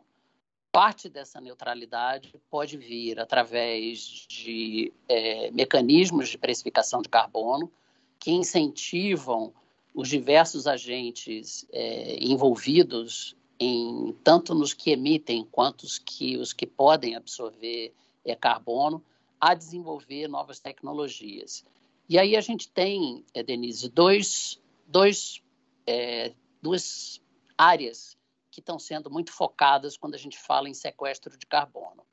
Parte 0.71 1.09
dessa 1.09 1.41
neutralidade 1.41 2.35
pode 2.51 2.77
vir 2.79 3.21
através 3.21 4.27
de 4.29 4.93
é, 5.09 5.51
mecanismos 5.51 6.29
de 6.29 6.39
precificação 6.39 7.03
de 7.03 7.09
carbono 7.09 7.71
que 8.19 8.31
incentivam 8.31 9.53
os 9.95 10.09
diversos 10.09 10.67
agentes 10.67 11.67
é, 11.73 12.17
envolvidos 12.25 13.37
em 13.61 14.17
tanto 14.25 14.55
nos 14.55 14.73
que 14.73 14.91
emitem 14.91 15.47
quanto 15.51 15.83
os 15.83 15.99
que, 15.99 16.37
os 16.37 16.53
que 16.53 16.67
podem 16.67 17.15
absorver 17.15 17.93
é, 18.25 18.35
carbono 18.35 19.05
a 19.41 19.55
desenvolver 19.55 20.29
novas 20.29 20.59
tecnologias. 20.59 21.65
E 22.09 22.19
aí 22.19 22.37
a 22.37 22.41
gente 22.41 22.69
tem, 22.69 23.25
é, 23.35 23.43
Denise, 23.43 23.89
dois, 23.89 24.61
dois, 24.87 25.43
é, 25.87 26.33
duas 26.62 27.20
áreas 27.59 28.16
que 28.51 28.61
estão 28.61 28.79
sendo 28.79 29.11
muito 29.11 29.33
focadas 29.33 29.96
quando 29.96 30.14
a 30.14 30.18
gente 30.18 30.38
fala 30.38 30.68
em 30.68 30.75
sequestro 30.75 31.37
de 31.37 31.46
carbono. 31.46 32.05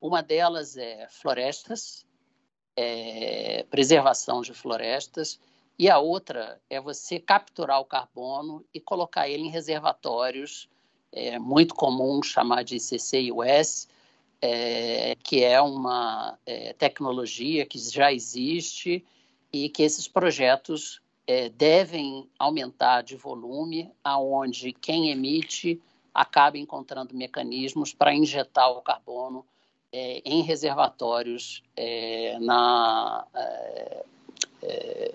Uma 0.00 0.22
delas 0.22 0.76
é 0.76 1.08
florestas, 1.08 2.06
é, 2.76 3.66
preservação 3.68 4.40
de 4.40 4.54
florestas, 4.54 5.40
e 5.78 5.88
a 5.88 5.98
outra 5.98 6.60
é 6.70 6.80
você 6.80 7.20
capturar 7.20 7.80
o 7.80 7.84
carbono 7.84 8.64
e 8.72 8.80
colocar 8.80 9.28
ele 9.28 9.44
em 9.44 9.50
reservatórios, 9.50 10.68
é 11.12 11.38
muito 11.38 11.74
comum 11.74 12.22
chamar 12.22 12.62
de 12.64 12.78
CCUS, 12.78 13.88
é, 14.40 15.16
que 15.16 15.42
é 15.42 15.60
uma 15.60 16.38
é, 16.46 16.72
tecnologia 16.72 17.66
que 17.66 17.78
já 17.78 18.12
existe 18.12 19.04
e 19.52 19.68
que 19.68 19.82
esses 19.82 20.06
projetos 20.06 21.00
é, 21.28 21.50
devem 21.50 22.26
aumentar 22.38 23.02
de 23.02 23.14
volume, 23.14 23.92
aonde 24.02 24.72
quem 24.72 25.10
emite 25.10 25.78
acaba 26.14 26.56
encontrando 26.56 27.14
mecanismos 27.14 27.92
para 27.92 28.14
injetar 28.14 28.70
o 28.70 28.80
carbono 28.80 29.44
é, 29.92 30.22
em 30.24 30.40
reservatórios 30.40 31.62
é, 31.76 32.38
na 32.40 33.26
é, 33.34 34.04
é, 34.62 35.14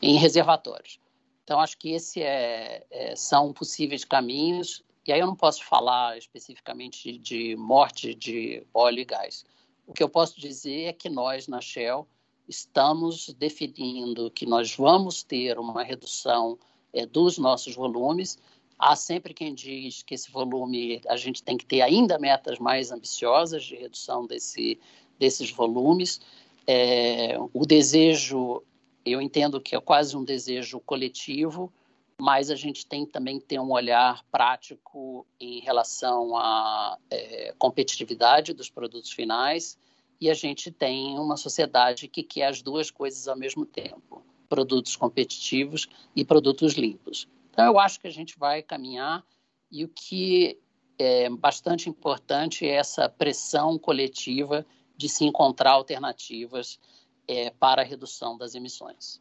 em 0.00 0.16
reservatórios. 0.16 0.98
Então 1.44 1.60
acho 1.60 1.76
que 1.76 1.90
esse 1.90 2.22
é, 2.22 3.12
são 3.14 3.52
possíveis 3.52 4.02
caminhos. 4.02 4.82
E 5.06 5.12
aí 5.12 5.20
eu 5.20 5.26
não 5.26 5.36
posso 5.36 5.62
falar 5.62 6.16
especificamente 6.16 7.18
de 7.18 7.54
morte 7.56 8.14
de 8.14 8.66
óleo 8.72 9.00
e 9.00 9.04
gás. 9.04 9.44
O 9.86 9.92
que 9.92 10.02
eu 10.02 10.08
posso 10.08 10.40
dizer 10.40 10.84
é 10.84 10.92
que 10.94 11.10
nós 11.10 11.46
na 11.46 11.60
Shell 11.60 12.08
estamos 12.48 13.32
definindo 13.38 14.30
que 14.30 14.46
nós 14.46 14.74
vamos 14.74 15.22
ter 15.22 15.58
uma 15.58 15.82
redução 15.82 16.58
é, 16.92 17.06
dos 17.06 17.38
nossos 17.38 17.74
volumes. 17.74 18.38
Há 18.78 18.94
sempre 18.96 19.32
quem 19.32 19.54
diz 19.54 20.02
que 20.02 20.14
esse 20.14 20.30
volume 20.30 21.00
a 21.08 21.16
gente 21.16 21.42
tem 21.42 21.56
que 21.56 21.64
ter 21.64 21.80
ainda 21.80 22.18
metas 22.18 22.58
mais 22.58 22.90
ambiciosas 22.90 23.64
de 23.64 23.76
redução 23.76 24.26
desse, 24.26 24.78
desses 25.18 25.50
volumes. 25.50 26.20
É, 26.66 27.36
o 27.52 27.64
desejo, 27.64 28.62
eu 29.04 29.20
entendo 29.20 29.60
que 29.60 29.74
é 29.74 29.80
quase 29.80 30.16
um 30.16 30.24
desejo 30.24 30.80
coletivo, 30.80 31.72
mas 32.20 32.50
a 32.50 32.54
gente 32.54 32.86
tem 32.86 33.04
também 33.06 33.38
que 33.38 33.46
ter 33.46 33.58
um 33.58 33.72
olhar 33.72 34.24
prático 34.30 35.26
em 35.40 35.60
relação 35.60 36.36
à 36.36 36.98
é, 37.10 37.54
competitividade 37.58 38.52
dos 38.52 38.70
produtos 38.70 39.10
finais 39.10 39.78
e 40.20 40.30
a 40.30 40.34
gente 40.34 40.70
tem 40.70 41.18
uma 41.18 41.36
sociedade 41.36 42.08
que 42.08 42.22
quer 42.22 42.46
as 42.46 42.62
duas 42.62 42.90
coisas 42.90 43.28
ao 43.28 43.36
mesmo 43.36 43.66
tempo: 43.66 44.22
produtos 44.48 44.96
competitivos 44.96 45.88
e 46.14 46.24
produtos 46.24 46.74
limpos. 46.74 47.28
Então, 47.50 47.64
eu 47.64 47.78
acho 47.78 48.00
que 48.00 48.06
a 48.06 48.12
gente 48.12 48.38
vai 48.38 48.62
caminhar 48.62 49.24
e 49.70 49.84
o 49.84 49.88
que 49.88 50.58
é 50.98 51.28
bastante 51.28 51.88
importante 51.88 52.66
é 52.66 52.74
essa 52.74 53.08
pressão 53.08 53.78
coletiva 53.78 54.64
de 54.96 55.08
se 55.08 55.24
encontrar 55.24 55.72
alternativas 55.72 56.78
é, 57.26 57.50
para 57.50 57.82
a 57.82 57.84
redução 57.84 58.36
das 58.36 58.54
emissões. 58.54 59.20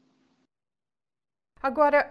Agora, 1.61 2.09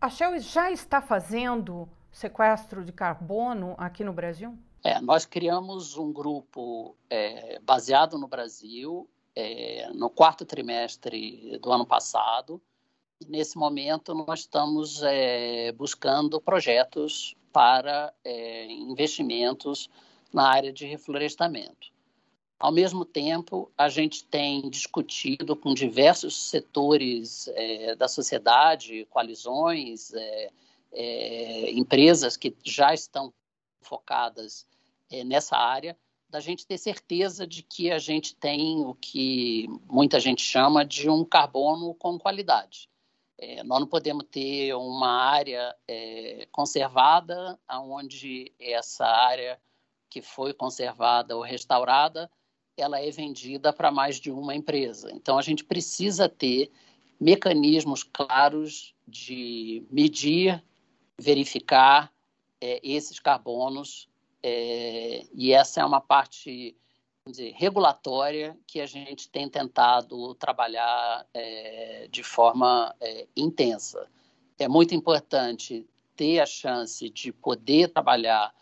a 0.00 0.08
Shell 0.08 0.38
já 0.38 0.70
está 0.70 1.02
fazendo 1.02 1.88
sequestro 2.10 2.84
de 2.84 2.92
carbono 2.92 3.74
aqui 3.76 4.04
no 4.04 4.12
Brasil? 4.12 4.56
É, 4.84 5.00
nós 5.00 5.26
criamos 5.26 5.96
um 5.96 6.12
grupo 6.12 6.96
é, 7.10 7.58
baseado 7.60 8.16
no 8.16 8.28
Brasil 8.28 9.08
é, 9.38 9.88
no 9.94 10.10
quarto 10.10 10.44
trimestre 10.44 11.58
do 11.62 11.70
ano 11.70 11.86
passado. 11.86 12.60
Nesse 13.28 13.56
momento, 13.56 14.12
nós 14.12 14.40
estamos 14.40 15.00
é, 15.04 15.70
buscando 15.70 16.40
projetos 16.40 17.36
para 17.52 18.12
é, 18.24 18.66
investimentos 18.66 19.88
na 20.32 20.48
área 20.48 20.72
de 20.72 20.86
reflorestamento. 20.86 21.92
Ao 22.58 22.72
mesmo 22.72 23.04
tempo, 23.04 23.70
a 23.78 23.88
gente 23.88 24.24
tem 24.24 24.68
discutido 24.68 25.54
com 25.54 25.72
diversos 25.72 26.50
setores 26.50 27.46
é, 27.54 27.94
da 27.94 28.08
sociedade, 28.08 29.06
coalizões, 29.08 30.10
empresas 31.72 32.36
que 32.36 32.56
já 32.64 32.92
estão 32.92 33.32
focadas 33.82 34.66
é, 35.10 35.24
nessa 35.24 35.56
área, 35.56 35.96
da 36.28 36.40
gente 36.40 36.66
ter 36.66 36.76
certeza 36.76 37.46
de 37.46 37.62
que 37.62 37.90
a 37.90 37.98
gente 37.98 38.34
tem 38.36 38.84
o 38.84 38.94
que 38.94 39.66
muita 39.90 40.20
gente 40.20 40.42
chama 40.42 40.84
de 40.84 41.08
um 41.08 41.24
carbono 41.24 41.94
com 41.94 42.18
qualidade. 42.18 42.90
É, 43.38 43.62
nós 43.62 43.80
não 43.80 43.86
podemos 43.86 44.24
ter 44.30 44.74
uma 44.74 45.08
área 45.08 45.74
é, 45.86 46.46
conservada, 46.50 47.58
onde 47.70 48.52
essa 48.58 49.06
área 49.06 49.58
que 50.10 50.20
foi 50.20 50.52
conservada 50.52 51.36
ou 51.36 51.42
restaurada, 51.42 52.30
ela 52.76 53.00
é 53.00 53.10
vendida 53.10 53.72
para 53.72 53.90
mais 53.90 54.20
de 54.20 54.30
uma 54.30 54.54
empresa. 54.54 55.10
Então, 55.12 55.38
a 55.38 55.42
gente 55.42 55.64
precisa 55.64 56.28
ter 56.28 56.70
mecanismos 57.20 58.02
claros 58.02 58.94
de 59.06 59.84
medir, 59.90 60.62
verificar 61.18 62.12
é, 62.60 62.80
esses 62.82 63.18
carbonos 63.18 64.08
é, 64.42 65.26
e 65.34 65.52
essa 65.52 65.80
é 65.80 65.84
uma 65.84 66.00
parte 66.00 66.76
dizer, 67.26 67.52
regulatória 67.56 68.56
que 68.66 68.80
a 68.80 68.86
gente 68.86 69.28
tem 69.28 69.48
tentado 69.48 70.34
trabalhar 70.34 71.26
é, 71.34 72.08
de 72.10 72.22
forma 72.22 72.94
é, 73.00 73.26
intensa. 73.36 74.08
É 74.58 74.66
muito 74.66 74.94
importante 74.94 75.86
ter 76.16 76.40
a 76.40 76.46
chance 76.46 77.08
de 77.10 77.32
poder 77.32 77.88
trabalhar 77.88 78.52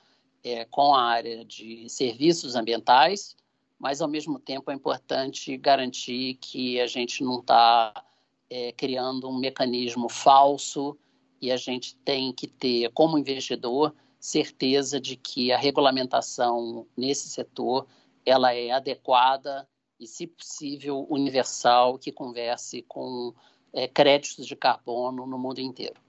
é, 0.44 0.64
com 0.66 0.94
a 0.94 1.02
área 1.02 1.44
de 1.44 1.88
serviços 1.88 2.54
ambientais, 2.54 3.36
mas 3.78 4.00
ao 4.00 4.08
mesmo 4.08 4.38
tempo 4.38 4.70
é 4.70 4.74
importante 4.74 5.56
garantir 5.56 6.34
que 6.34 6.80
a 6.80 6.86
gente 6.86 7.22
não 7.22 7.40
está 7.40 8.04
é, 8.48 8.72
criando 8.72 9.28
um 9.28 9.38
mecanismo 9.38 10.08
falso 10.08 10.96
e 11.40 11.52
a 11.52 11.56
gente 11.56 11.96
tem 11.96 12.32
que 12.32 12.46
ter, 12.46 12.90
como 12.92 13.18
investidor, 13.18 13.94
certeza 14.18 15.00
de 15.00 15.16
que 15.16 15.52
a 15.52 15.58
regulamentação 15.58 16.86
nesse 16.96 17.28
setor 17.28 17.86
ela 18.24 18.52
é 18.52 18.70
adequada 18.70 19.68
e, 20.00 20.06
se 20.06 20.26
possível, 20.26 21.06
universal, 21.08 21.98
que 21.98 22.10
converse 22.10 22.82
com 22.82 23.32
é, 23.72 23.86
créditos 23.86 24.46
de 24.46 24.56
carbono 24.56 25.26
no 25.26 25.38
mundo 25.38 25.60
inteiro. 25.60 26.00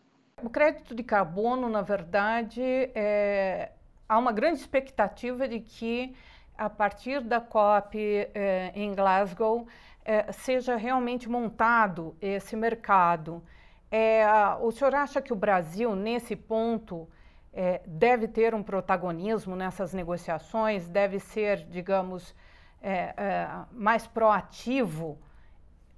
O 0.41 0.49
crédito 0.49 0.93
de 0.93 1.03
carbono, 1.03 1.69
na 1.69 1.81
verdade, 1.81 2.61
é... 2.61 3.71
há 4.07 4.17
uma 4.17 4.31
grande 4.31 4.59
expectativa 4.59 5.47
de 5.47 5.59
que, 5.59 6.15
a 6.57 6.69
partir 6.69 7.21
da 7.21 7.39
COP 7.39 7.97
é, 8.33 8.71
em 8.75 8.93
Glasgow, 8.93 9.67
é, 10.03 10.31
seja 10.31 10.75
realmente 10.75 11.27
montado 11.27 12.15
esse 12.21 12.55
mercado. 12.55 13.43
É, 13.89 14.25
o 14.61 14.71
senhor 14.71 14.93
acha 14.95 15.21
que 15.21 15.31
o 15.31 15.35
Brasil, 15.35 15.95
nesse 15.95 16.35
ponto, 16.35 17.07
é, 17.53 17.81
deve 17.87 18.27
ter 18.27 18.53
um 18.53 18.61
protagonismo 18.61 19.55
nessas 19.55 19.93
negociações, 19.93 20.87
deve 20.87 21.19
ser, 21.19 21.65
digamos, 21.69 22.35
é, 22.81 23.13
é, 23.17 23.49
mais 23.71 24.05
proativo. 24.05 25.17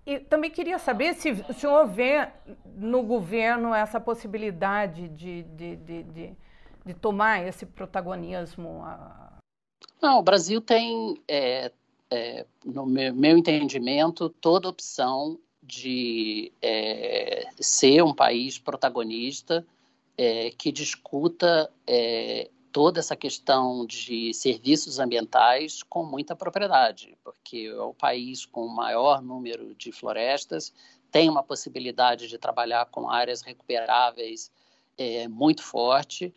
E 0.06 0.19
também 0.19 0.49
queria 0.49 0.80
saber 0.80 1.13
se 1.15 1.32
o 1.32 1.54
senhor 1.54 1.86
vê 1.86 2.30
no 2.65 3.04
governo 3.04 3.73
essa 3.73 3.99
possibilidade 3.99 5.10
de, 5.10 5.43
de, 5.43 5.75
de, 5.75 6.04
de, 6.04 6.38
de 6.86 6.93
tomar 6.93 7.45
esse 7.45 7.65
protagonismo. 7.65 8.84
Não, 10.02 10.19
o 10.19 10.23
Brasil 10.23 10.62
tem, 10.62 11.21
é, 11.28 11.71
é, 12.10 12.45
no 12.65 12.86
meu, 12.86 13.13
meu, 13.13 13.38
entendimento, 13.38 14.30
toda 14.30 14.69
opção 14.69 15.38
de 15.69 16.51
ser 17.60 18.03
um 18.03 18.13
país 18.13 18.58
protagonista 18.58 19.65
é, 20.17 20.51
que 20.51 20.71
discuta 20.71 21.71
é, 21.88 22.49
toda 22.71 22.99
essa 22.99 23.15
questão 23.15 23.86
de 23.86 24.34
serviços 24.34 24.99
ambientais 24.99 25.84
com 25.84 26.03
muita 26.03 26.36
propriedade, 26.36 27.15
porque 27.23 27.71
é 27.71 27.82
o 27.82 27.93
país 27.93 28.45
com 28.45 28.65
o 28.65 28.75
maior 28.75 29.21
número 29.21 29.73
de 29.75 29.91
florestas, 29.91 30.73
tem 31.12 31.29
uma 31.29 31.43
possibilidade 31.43 32.27
de 32.27 32.38
trabalhar 32.38 32.86
com 32.88 33.10
áreas 33.10 33.41
recuperáveis 33.41 34.51
é, 34.97 35.27
muito 35.27 35.63
forte 35.63 36.34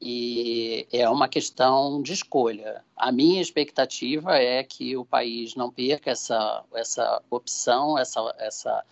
e 0.00 0.86
é 0.92 1.08
uma 1.08 1.28
questão 1.28 2.02
de 2.02 2.12
escolha. 2.12 2.84
A 2.96 3.10
minha 3.10 3.40
expectativa 3.40 4.36
é 4.36 4.62
que 4.62 4.96
o 4.96 5.04
país 5.04 5.54
não 5.54 5.70
perca 5.70 6.10
essa, 6.10 6.64
essa 6.74 7.22
opção, 7.30 7.98
essa, 7.98 8.34
essa, 8.38 8.84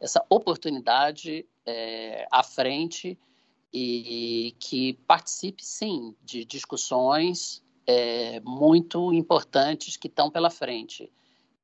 essa 0.00 0.24
oportunidade 0.30 1.46
é, 1.66 2.26
à 2.30 2.42
frente 2.42 3.18
e 3.72 4.54
que 4.58 4.94
participe, 5.06 5.62
sim, 5.64 6.14
de 6.24 6.44
discussões 6.44 7.62
é, 7.86 8.40
muito 8.40 9.12
importantes 9.12 9.96
que 9.96 10.08
estão 10.08 10.30
pela 10.30 10.48
frente. 10.48 11.12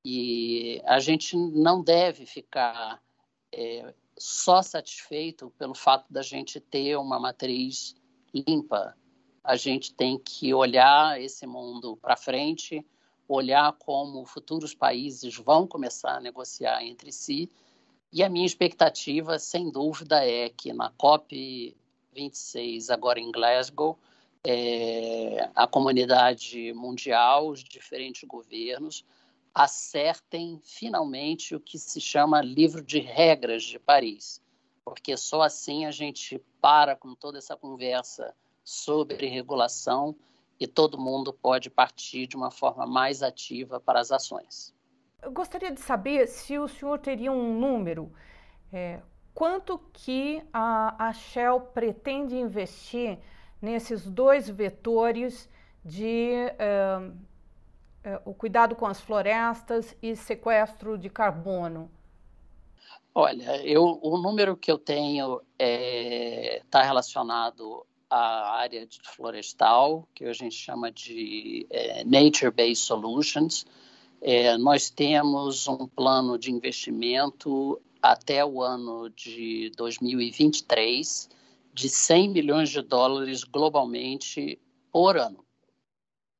E 0.04 0.82
a 0.84 0.98
gente 0.98 1.36
não 1.36 1.82
deve 1.82 2.26
ficar 2.26 3.00
é, 3.52 3.94
só 4.18 4.60
satisfeito 4.60 5.50
pelo 5.58 5.74
fato 5.74 6.12
da 6.12 6.22
gente 6.22 6.60
ter 6.60 6.96
uma 6.96 7.18
matriz 7.18 7.94
limpa. 8.34 8.96
A 9.42 9.56
gente 9.56 9.92
tem 9.92 10.18
que 10.18 10.54
olhar 10.54 11.20
esse 11.20 11.46
mundo 11.46 11.96
para 11.96 12.16
frente, 12.16 12.84
olhar 13.28 13.72
como 13.72 14.24
futuros 14.24 14.74
países 14.74 15.36
vão 15.36 15.66
começar 15.66 16.16
a 16.16 16.20
negociar 16.20 16.84
entre 16.84 17.10
si. 17.10 17.50
E 18.12 18.22
a 18.22 18.28
minha 18.28 18.46
expectativa, 18.46 19.38
sem 19.38 19.70
dúvida, 19.70 20.24
é 20.24 20.48
que 20.48 20.72
na 20.72 20.90
COP 20.90 21.74
26, 22.14 22.90
agora 22.90 23.18
em 23.18 23.32
Glasgow, 23.32 23.98
é, 24.44 25.48
a 25.54 25.66
comunidade 25.66 26.72
mundial, 26.74 27.48
os 27.48 27.62
diferentes 27.62 28.24
governos, 28.24 29.04
acertem 29.54 30.58
finalmente 30.62 31.54
o 31.54 31.60
que 31.60 31.78
se 31.78 32.00
chama 32.00 32.40
livro 32.40 32.82
de 32.82 32.98
regras 32.98 33.62
de 33.62 33.78
Paris, 33.78 34.40
porque 34.84 35.16
só 35.16 35.42
assim 35.42 35.84
a 35.84 35.90
gente 35.90 36.42
para 36.60 36.94
com 36.94 37.14
toda 37.14 37.38
essa 37.38 37.56
conversa 37.56 38.34
sobre 38.64 39.26
regulação 39.26 40.14
e 40.58 40.66
todo 40.66 40.98
mundo 40.98 41.32
pode 41.32 41.68
partir 41.68 42.26
de 42.26 42.36
uma 42.36 42.50
forma 42.50 42.86
mais 42.86 43.22
ativa 43.22 43.80
para 43.80 44.00
as 44.00 44.12
ações. 44.12 44.74
Eu 45.20 45.32
gostaria 45.32 45.70
de 45.70 45.80
saber 45.80 46.26
se 46.26 46.58
o 46.58 46.68
senhor 46.68 46.98
teria 46.98 47.32
um 47.32 47.58
número, 47.58 48.12
é, 48.72 49.00
quanto 49.34 49.78
que 49.92 50.42
a, 50.52 51.08
a 51.08 51.12
Shell 51.12 51.60
pretende 51.60 52.36
investir 52.36 53.18
nesses 53.60 54.04
dois 54.08 54.48
vetores 54.48 55.48
de 55.84 56.32
uh, 56.54 57.16
é, 58.04 58.20
o 58.24 58.34
cuidado 58.34 58.74
com 58.74 58.86
as 58.86 59.00
florestas 59.00 59.96
e 60.02 60.14
sequestro 60.16 60.98
de 60.98 61.08
carbono? 61.08 61.90
Olha, 63.14 63.64
eu, 63.64 63.98
o 64.02 64.18
número 64.18 64.56
que 64.56 64.70
eu 64.70 64.78
tenho 64.78 65.36
está 65.36 65.44
é, 65.58 66.62
tá 66.70 66.82
relacionado 66.82 67.86
à 68.08 68.56
área 68.56 68.86
de 68.86 69.00
florestal, 69.04 70.08
que 70.14 70.24
a 70.24 70.32
gente 70.32 70.54
chama 70.54 70.90
de 70.90 71.66
é, 71.70 72.04
Nature-Based 72.04 72.84
Solutions. 72.84 73.66
É, 74.20 74.56
nós 74.56 74.88
temos 74.88 75.68
um 75.68 75.86
plano 75.86 76.38
de 76.38 76.50
investimento 76.50 77.80
até 78.00 78.44
o 78.44 78.62
ano 78.62 79.10
de 79.10 79.70
2023 79.76 81.28
de 81.74 81.88
100 81.88 82.30
milhões 82.30 82.70
de 82.70 82.82
dólares 82.82 83.44
globalmente 83.44 84.58
por 84.90 85.16
ano 85.16 85.44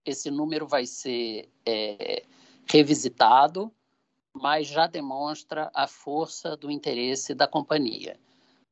esse 0.04 0.30
número 0.30 0.66
vai 0.66 0.86
ser 0.86 1.48
é, 1.66 2.24
revisitado, 2.66 3.72
mas 4.34 4.66
já 4.66 4.86
demonstra 4.86 5.70
a 5.74 5.86
força 5.86 6.56
do 6.56 6.70
interesse 6.70 7.34
da 7.34 7.46
companhia. 7.46 8.18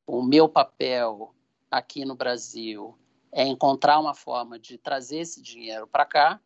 O 0.05 0.21
meu 0.21 0.49
papel 0.49 1.33
aqui 1.69 2.03
no 2.03 2.15
Brasil 2.15 2.97
é 3.31 3.47
encontrar 3.47 3.99
uma 3.99 4.13
forma 4.13 4.59
de 4.59 4.77
trazer 4.77 5.19
esse 5.19 5.41
dinheiro 5.41 5.87
para 5.87 6.05
cá. 6.05 6.39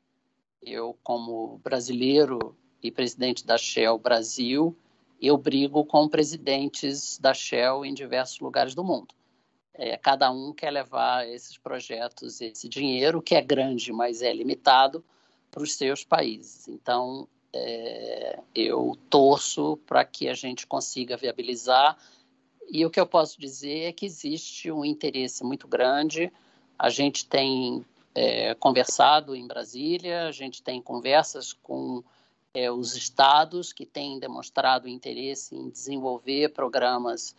Eu, 0.62 0.98
como 1.04 1.60
brasileiro 1.60 2.56
e 2.82 2.92
presidente 2.92 3.46
da 3.46 3.58
Shell 3.58 3.98
Brasil, 3.98 4.78
eu 5.22 5.38
brigo 5.38 5.86
com 5.86 6.08
presidentes 6.08 7.18
da 7.18 7.34
Shell 7.34 7.86
em 7.86 7.94
diversos 7.94 8.40
lugares 8.40 8.76
do 8.76 8.84
mundo. 8.84 9.16
É, 9.74 9.98
cada 9.98 10.32
um 10.32 10.54
quer 10.54 10.72
levar 10.72 11.28
esses 11.28 11.58
projetos, 11.58 12.40
esse 12.40 12.70
dinheiro, 12.70 13.22
que 13.22 13.36
é 13.36 13.42
grande, 13.42 13.92
mas 13.92 14.22
é 14.22 14.32
limitado, 14.32 15.04
para 15.52 15.64
os 15.64 15.74
seus 15.74 16.04
países. 16.04 16.68
Então, 16.68 17.28
é, 17.58 18.40
eu 18.54 18.98
torço 19.10 19.78
para 19.86 20.04
que 20.04 20.28
a 20.28 20.34
gente 20.34 20.68
consiga 20.68 21.16
viabilizar. 21.16 21.98
E 22.70 22.86
o 22.86 22.90
que 22.90 23.00
eu 23.00 23.08
posso 23.08 23.40
dizer 23.40 23.86
é 23.86 23.92
que 23.94 24.06
existe 24.06 24.70
um 24.72 24.84
interesse 24.84 25.44
muito 25.44 25.68
grande. 25.68 26.32
A 26.78 26.90
gente 26.90 27.26
tem 27.26 27.86
é, 28.14 28.54
conversado 28.56 29.36
em 29.36 29.48
Brasília, 29.48 30.28
a 30.28 30.32
gente 30.32 30.62
tem 30.62 30.82
conversas 30.82 31.54
com 31.54 32.04
é, 32.54 32.70
os 32.70 32.96
estados 32.96 33.72
que 33.72 33.86
têm 33.86 34.20
demonstrado 34.20 34.88
interesse 34.88 35.56
em 35.56 35.70
desenvolver 35.70 36.50
programas 36.50 37.36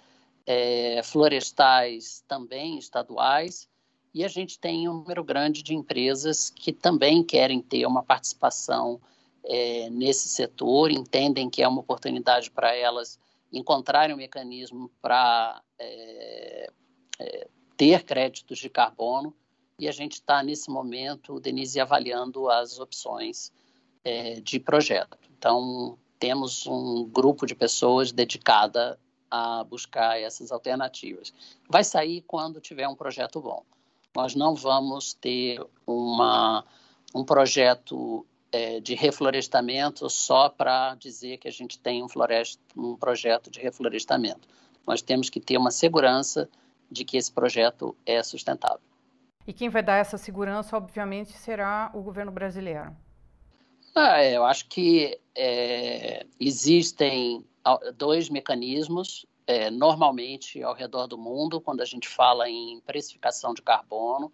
é, 0.47 1.03
florestais 1.03 2.25
também 2.27 2.79
estaduais, 2.79 3.69
e 4.15 4.25
a 4.25 4.29
gente 4.29 4.59
tem 4.59 4.89
um 4.89 4.95
número 4.95 5.23
grande 5.23 5.63
de 5.63 5.75
empresas 5.75 6.49
que 6.49 6.73
também 6.73 7.23
querem 7.23 7.61
ter 7.61 7.85
uma 7.85 8.03
participação 8.03 8.99
é, 9.47 9.89
nesse 9.91 10.29
setor, 10.29 10.91
entendem 10.91 11.49
que 11.49 11.63
é 11.63 11.69
uma 11.69 11.81
oportunidade 11.81 12.51
para 12.51 12.75
elas 12.75 13.19
encontrarem 13.53 14.15
um 14.15 14.19
mecanismo 14.19 14.91
para 15.01 15.63
é, 15.79 16.71
é, 17.19 17.49
ter 17.77 18.03
créditos 18.03 18.59
de 18.59 18.69
carbono, 18.69 19.35
e 19.79 19.89
a 19.89 19.93
gente 19.93 20.15
está 20.15 20.43
nesse 20.43 20.71
momento, 20.71 21.39
Denise, 21.39 21.79
avaliando 21.79 22.49
as 22.49 22.79
opções 22.81 23.53
é, 24.03 24.41
de 24.41 24.59
projeto. 24.59 25.19
Então, 25.39 25.99
temos 26.19 26.67
um 26.67 27.05
grupo 27.05 27.47
de 27.47 27.55
pessoas 27.55 28.11
dedicada 28.11 28.99
a 29.31 29.63
buscar 29.65 30.19
essas 30.19 30.51
alternativas. 30.51 31.33
Vai 31.69 31.85
sair 31.85 32.23
quando 32.23 32.61
tiver 32.61 32.89
um 32.89 32.95
projeto 32.95 33.41
bom. 33.41 33.63
Nós 34.15 34.35
não 34.35 34.55
vamos 34.55 35.13
ter 35.13 35.63
uma, 35.87 36.65
um 37.15 37.23
projeto 37.23 38.25
é, 38.57 38.81
de 38.81 38.95
reflorestamento 38.95 40.09
só 40.09 40.49
para 40.49 40.95
dizer 40.95 41.37
que 41.37 41.47
a 41.47 41.53
gente 41.53 41.79
tem 41.79 42.03
um, 42.03 42.09
floresta, 42.09 42.63
um 42.75 42.97
projeto 42.97 43.51
de 43.51 43.61
reflorestamento. 43.61 44.49
Nós 44.87 45.03
temos 45.03 45.29
que 45.29 45.39
ter 45.39 45.59
uma 45.59 45.71
segurança 45.71 46.49
de 46.91 47.05
que 47.05 47.19
esse 47.19 47.31
projeto 47.31 47.95
é 48.07 48.23
sustentável. 48.23 48.81
E 49.47 49.53
quem 49.53 49.69
vai 49.69 49.83
dar 49.83 49.97
essa 49.97 50.17
segurança, 50.17 50.75
obviamente, 50.75 51.33
será 51.33 51.91
o 51.93 52.01
governo 52.01 52.33
brasileiro. 52.33 52.97
Ah, 53.95 54.25
eu 54.25 54.45
acho 54.45 54.67
que 54.69 55.21
é, 55.35 56.27
existem 56.41 57.45
dois 57.95 58.31
mecanismos, 58.31 59.27
é, 59.47 59.71
normalmente 59.71 60.63
ao 60.63 60.75
redor 60.75 61.07
do 61.07 61.19
mundo, 61.19 61.61
quando 61.61 61.83
a 61.83 61.85
gente 61.85 62.09
fala 62.09 62.49
em 62.49 62.81
precificação 62.81 63.53
de 63.53 63.61
carbono. 63.61 64.33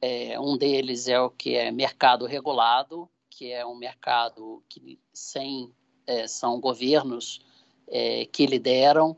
É, 0.00 0.38
um 0.38 0.58
deles 0.58 1.08
é 1.08 1.18
o 1.18 1.30
que 1.30 1.56
é 1.56 1.70
mercado 1.70 2.26
regulado, 2.26 3.08
que 3.36 3.52
é 3.52 3.66
um 3.66 3.76
mercado 3.76 4.62
que 4.66 4.98
sem 5.12 5.70
é, 6.06 6.26
são 6.26 6.58
governos 6.58 7.40
é, 7.86 8.24
que 8.24 8.46
lideram 8.46 9.14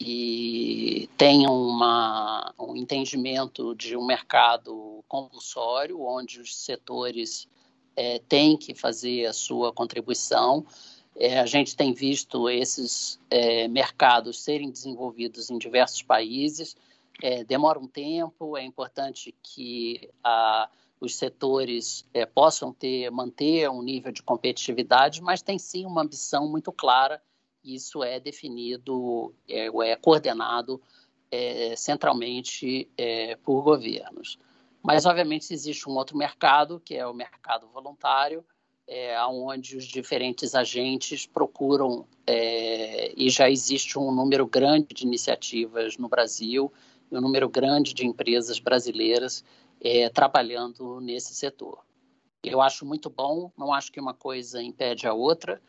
e 0.00 1.08
tem 1.16 1.46
uma, 1.46 2.52
um 2.58 2.74
entendimento 2.74 3.72
de 3.76 3.96
um 3.96 4.04
mercado 4.04 5.04
compulsório, 5.06 6.02
onde 6.02 6.40
os 6.40 6.56
setores 6.56 7.46
é, 7.94 8.18
têm 8.18 8.56
que 8.56 8.74
fazer 8.74 9.26
a 9.26 9.32
sua 9.32 9.72
contribuição. 9.72 10.66
É, 11.14 11.38
a 11.38 11.46
gente 11.46 11.76
tem 11.76 11.92
visto 11.92 12.50
esses 12.50 13.20
é, 13.30 13.68
mercados 13.68 14.42
serem 14.42 14.72
desenvolvidos 14.72 15.50
em 15.50 15.58
diversos 15.58 16.02
países. 16.02 16.76
É, 17.22 17.44
demora 17.44 17.78
um 17.78 17.86
tempo, 17.86 18.56
é 18.56 18.64
importante 18.64 19.32
que 19.40 20.10
a, 20.24 20.68
os 21.02 21.16
setores 21.16 22.08
é, 22.14 22.24
possam 22.24 22.72
ter, 22.72 23.10
manter 23.10 23.68
um 23.68 23.82
nível 23.82 24.12
de 24.12 24.22
competitividade, 24.22 25.20
mas 25.20 25.42
tem 25.42 25.58
sim 25.58 25.84
uma 25.84 26.02
ambição 26.02 26.48
muito 26.48 26.70
clara. 26.70 27.20
E 27.64 27.74
isso 27.74 28.04
é 28.04 28.20
definido, 28.20 29.34
é, 29.48 29.66
é 29.66 29.96
coordenado 29.96 30.80
é, 31.28 31.74
centralmente 31.76 32.88
por 33.42 33.62
governos. 33.62 34.38
Mas, 34.80 35.04
obviamente, 35.04 35.52
existe 35.52 35.88
um 35.88 35.94
outro 35.96 36.16
mercado, 36.16 36.80
que 36.84 36.94
é 36.94 37.06
o 37.06 37.14
mercado 37.14 37.68
voluntário, 37.68 38.44
é, 38.86 39.20
onde 39.26 39.76
os 39.76 39.84
diferentes 39.84 40.54
agentes 40.54 41.26
procuram, 41.26 42.06
é, 42.26 43.12
e 43.16 43.28
já 43.28 43.50
existe 43.50 43.98
um 43.98 44.12
número 44.12 44.46
grande 44.46 44.94
de 44.94 45.04
iniciativas 45.04 45.96
no 45.96 46.08
Brasil, 46.08 46.72
um 47.10 47.20
número 47.20 47.48
grande 47.48 47.92
de 47.92 48.06
empresas 48.06 48.58
brasileiras 48.58 49.44
é, 49.82 50.08
trabalhando 50.08 51.00
nesse 51.00 51.34
setor. 51.34 51.84
Eu 52.42 52.60
acho 52.60 52.86
muito 52.86 53.10
bom, 53.10 53.50
não 53.56 53.72
acho 53.72 53.90
que 53.90 54.00
uma 54.00 54.14
coisa 54.14 54.62
impede 54.62 55.06
a 55.06 55.12
outra. 55.12 55.60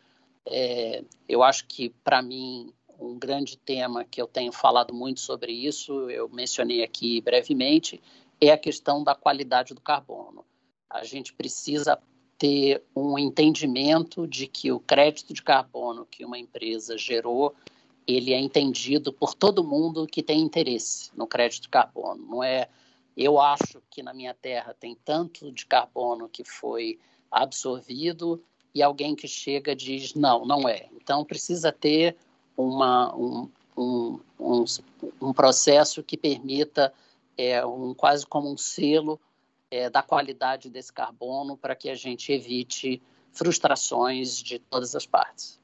É, 0.46 1.04
eu 1.28 1.42
acho 1.42 1.66
que, 1.66 1.90
para 2.02 2.22
mim, 2.22 2.72
um 2.98 3.18
grande 3.18 3.56
tema 3.56 4.04
que 4.04 4.20
eu 4.20 4.26
tenho 4.26 4.52
falado 4.52 4.94
muito 4.94 5.20
sobre 5.20 5.52
isso, 5.52 6.10
eu 6.10 6.28
mencionei 6.28 6.82
aqui 6.82 7.20
brevemente, 7.20 8.00
é 8.40 8.50
a 8.50 8.58
questão 8.58 9.02
da 9.02 9.14
qualidade 9.14 9.74
do 9.74 9.80
carbono. 9.80 10.44
A 10.88 11.04
gente 11.04 11.32
precisa 11.32 11.98
ter 12.38 12.82
um 12.94 13.18
entendimento 13.18 14.26
de 14.26 14.46
que 14.46 14.70
o 14.70 14.80
crédito 14.80 15.32
de 15.32 15.42
carbono 15.42 16.06
que 16.06 16.24
uma 16.24 16.38
empresa 16.38 16.98
gerou, 16.98 17.54
ele 18.06 18.32
é 18.32 18.38
entendido 18.38 19.12
por 19.12 19.34
todo 19.34 19.64
mundo 19.64 20.06
que 20.06 20.22
tem 20.22 20.40
interesse 20.40 21.10
no 21.16 21.26
crédito 21.26 21.62
de 21.62 21.68
carbono. 21.68 22.26
Não 22.26 22.44
é, 22.44 22.68
eu 23.16 23.40
acho 23.40 23.82
que 23.90 24.02
na 24.02 24.12
minha 24.12 24.34
terra 24.34 24.74
tem 24.78 24.96
tanto 25.04 25.52
de 25.52 25.66
carbono 25.66 26.28
que 26.28 26.44
foi 26.44 26.98
absorvido 27.30 28.42
e 28.74 28.82
alguém 28.82 29.14
que 29.14 29.28
chega 29.28 29.74
diz 29.74 30.14
não, 30.14 30.44
não 30.44 30.68
é. 30.68 30.88
Então 30.92 31.24
precisa 31.24 31.70
ter 31.70 32.16
uma, 32.56 33.14
um, 33.14 33.50
um, 33.76 34.20
um, 34.38 34.64
um 35.20 35.32
processo 35.32 36.02
que 36.02 36.16
permita 36.16 36.92
é, 37.36 37.64
um, 37.64 37.94
quase 37.94 38.26
como 38.26 38.50
um 38.50 38.56
selo 38.56 39.20
é, 39.70 39.88
da 39.90 40.02
qualidade 40.02 40.70
desse 40.70 40.92
carbono 40.92 41.56
para 41.56 41.74
que 41.74 41.88
a 41.88 41.94
gente 41.94 42.32
evite 42.32 43.02
frustrações 43.32 44.36
de 44.42 44.58
todas 44.58 44.94
as 44.94 45.06
partes. 45.06 45.60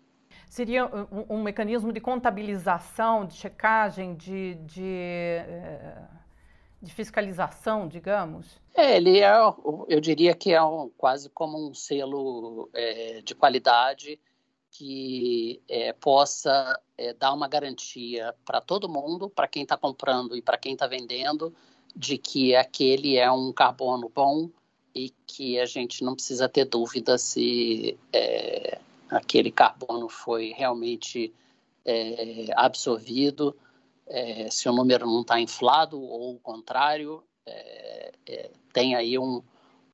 Seria 0.49 0.85
um, 0.87 1.37
um 1.37 1.43
mecanismo 1.43 1.93
de 1.93 2.01
contabilização, 2.01 3.25
de 3.25 3.35
checagem, 3.35 4.17
de, 4.17 4.57
de, 4.57 4.83
eh, 4.83 6.03
de, 6.81 6.93
fiscalização, 6.93 7.89
digamos? 7.89 8.47
É, 8.75 8.97
ele 8.97 9.21
é, 9.21 9.33
eu 9.89 10.01
diria 10.01 10.35
que 10.35 10.53
é 10.53 10.63
um, 10.63 10.91
quase 10.97 11.29
como 11.31 11.69
um 11.69 11.75
selo 11.75 12.69
é, 12.73 13.21
de 13.23 13.35
qualidade 13.35 14.19
que 14.71 15.61
é, 15.69 15.93
possa 15.93 16.79
é, 16.97 17.13
dar 17.13 17.33
uma 17.33 17.49
garantia 17.49 18.35
para 18.45 18.61
todo 18.61 18.89
mundo, 18.89 19.29
para 19.29 19.49
quem 19.49 19.65
está 19.65 19.77
comprando 19.77 20.37
e 20.37 20.43
para 20.43 20.57
quem 20.57 20.75
está 20.75 20.87
vendendo, 20.87 21.53
de 21.95 22.17
que 22.17 22.55
aquele 22.55 23.17
é 23.17 23.31
um 23.31 23.53
carbono 23.53 24.09
bom 24.09 24.49
e 24.95 25.13
que 25.27 25.59
a 25.59 25.67
gente 25.67 26.05
não 26.05 26.15
precisa 26.15 26.49
ter 26.49 26.65
dúvida 26.65 27.19
se 27.19 27.99
é, 28.13 28.79
aquele 29.11 29.51
carbono 29.51 30.09
foi 30.09 30.55
realmente 30.57 31.33
é, 31.85 32.47
absorvido, 32.57 33.57
é, 34.11 34.51
se 34.51 34.69
o 34.69 34.73
número 34.73 35.07
não 35.07 35.21
está 35.21 35.41
inflado 35.41 36.01
ou 36.03 36.35
o 36.35 36.39
contrário. 36.41 37.23
É, 37.47 38.13
tem 38.73 38.95
aí 38.95 39.19
um, 39.19 39.43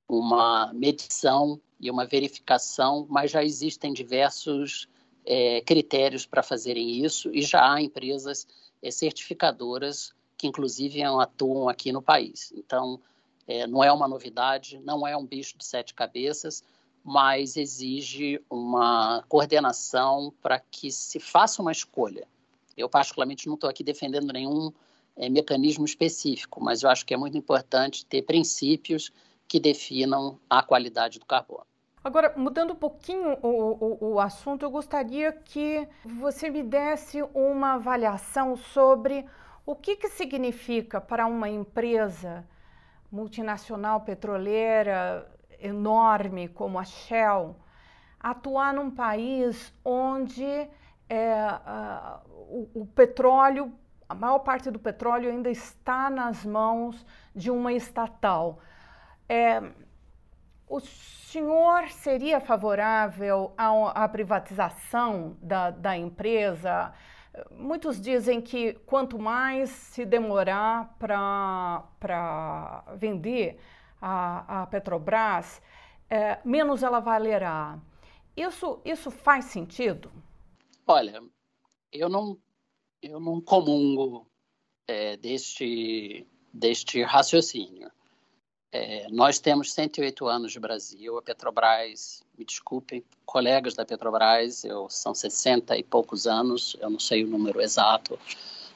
uma 0.08 0.72
medição 0.72 1.60
e 1.78 1.90
uma 1.90 2.06
verificação, 2.06 3.06
mas 3.08 3.30
já 3.30 3.44
existem 3.44 3.92
diversos 3.92 4.88
é, 5.24 5.60
critérios 5.60 6.24
para 6.24 6.42
fazerem 6.42 7.04
isso 7.04 7.30
e 7.32 7.42
já 7.42 7.74
há 7.74 7.82
empresas 7.82 8.46
é, 8.82 8.90
certificadoras 8.90 10.14
que, 10.38 10.46
inclusive, 10.46 11.02
atuam 11.02 11.68
aqui 11.68 11.92
no 11.92 12.02
país. 12.02 12.52
Então, 12.56 13.00
é, 13.46 13.66
não 13.66 13.82
é 13.82 13.92
uma 13.92 14.08
novidade, 14.08 14.78
não 14.84 15.06
é 15.06 15.16
um 15.16 15.26
bicho 15.26 15.56
de 15.58 15.64
sete 15.64 15.94
cabeças, 15.94 16.62
mas 17.02 17.56
exige 17.56 18.40
uma 18.50 19.22
coordenação 19.28 20.32
para 20.42 20.58
que 20.58 20.90
se 20.90 21.20
faça 21.20 21.62
uma 21.62 21.72
escolha. 21.72 22.26
Eu, 22.76 22.88
particularmente, 22.88 23.46
não 23.46 23.54
estou 23.54 23.70
aqui 23.70 23.82
defendendo 23.82 24.32
nenhum 24.32 24.72
é, 25.16 25.28
mecanismo 25.28 25.84
específico, 25.84 26.62
mas 26.62 26.82
eu 26.82 26.90
acho 26.90 27.06
que 27.06 27.14
é 27.14 27.16
muito 27.16 27.36
importante 27.36 28.04
ter 28.04 28.22
princípios 28.22 29.10
que 29.48 29.58
definam 29.58 30.38
a 30.50 30.62
qualidade 30.62 31.18
do 31.18 31.26
carbono. 31.26 31.66
Agora, 32.02 32.32
mudando 32.36 32.72
um 32.72 32.76
pouquinho 32.76 33.36
o, 33.42 33.48
o, 33.48 34.12
o, 34.12 34.20
assunto, 34.20 34.62
eu 34.62 34.70
gostaria 34.70 35.32
que 35.32 35.88
você 36.04 36.48
me 36.48 36.62
desse 36.62 37.20
uma 37.34 37.74
avaliação 37.74 38.56
sobre 38.56 39.26
o 39.64 39.74
que, 39.74 39.96
que 39.96 40.08
significa 40.08 41.00
para 41.00 41.26
uma 41.26 41.48
empresa 41.48 42.46
multinacional 43.10 44.02
petroleira 44.02 45.28
enorme 45.58 46.46
como 46.48 46.78
a 46.78 46.84
Shell 46.84 47.56
atuar 48.20 48.72
num 48.72 48.90
país 48.90 49.72
onde 49.84 50.68
é, 51.08 51.46
o, 52.30 52.68
o 52.74 52.86
petróleo, 52.86 53.72
a 54.08 54.14
maior 54.14 54.38
parte 54.40 54.70
do 54.70 54.78
petróleo 54.78 55.30
ainda 55.30 55.50
está 55.50 56.10
nas 56.10 56.44
mãos 56.44 57.04
de 57.34 57.50
uma 57.50 57.72
estatal. 57.72 58.58
É, 59.28 59.62
o 60.68 60.80
senhor 60.80 61.88
seria 61.90 62.40
favorável 62.40 63.52
à, 63.56 64.08
privatização 64.08 65.36
da, 65.40 65.70
da, 65.70 65.96
empresa? 65.96 66.92
Muitos 67.50 68.00
dizem 68.00 68.40
que 68.40 68.74
quanto 68.86 69.18
mais 69.18 69.70
se 69.70 70.04
demorar 70.04 70.96
para 70.98 72.82
vender 72.96 73.60
a, 74.00 74.62
a 74.62 74.66
Petrobras, 74.66 75.62
é, 76.10 76.38
menos 76.44 76.82
ela 76.82 77.00
valerá. 77.00 77.78
Isso, 78.36 78.80
isso 78.84 79.10
faz 79.10 79.46
sentido? 79.46 80.10
Olha, 80.86 81.20
eu 81.90 82.08
não, 82.08 82.38
eu 83.02 83.18
não 83.18 83.40
comungo 83.40 84.30
é, 84.86 85.16
deste, 85.16 86.24
deste 86.52 87.02
raciocínio. 87.02 87.90
É, 88.70 89.08
nós 89.10 89.40
temos 89.40 89.72
108 89.72 90.26
anos 90.26 90.52
de 90.52 90.60
Brasil, 90.60 91.18
a 91.18 91.22
Petrobras, 91.22 92.22
me 92.38 92.44
desculpem, 92.44 93.04
colegas 93.24 93.74
da 93.74 93.84
Petrobras, 93.84 94.64
eu, 94.64 94.88
são 94.88 95.14
60 95.14 95.76
e 95.76 95.82
poucos 95.82 96.26
anos, 96.26 96.76
eu 96.80 96.90
não 96.90 97.00
sei 97.00 97.24
o 97.24 97.28
número 97.28 97.60
exato. 97.60 98.18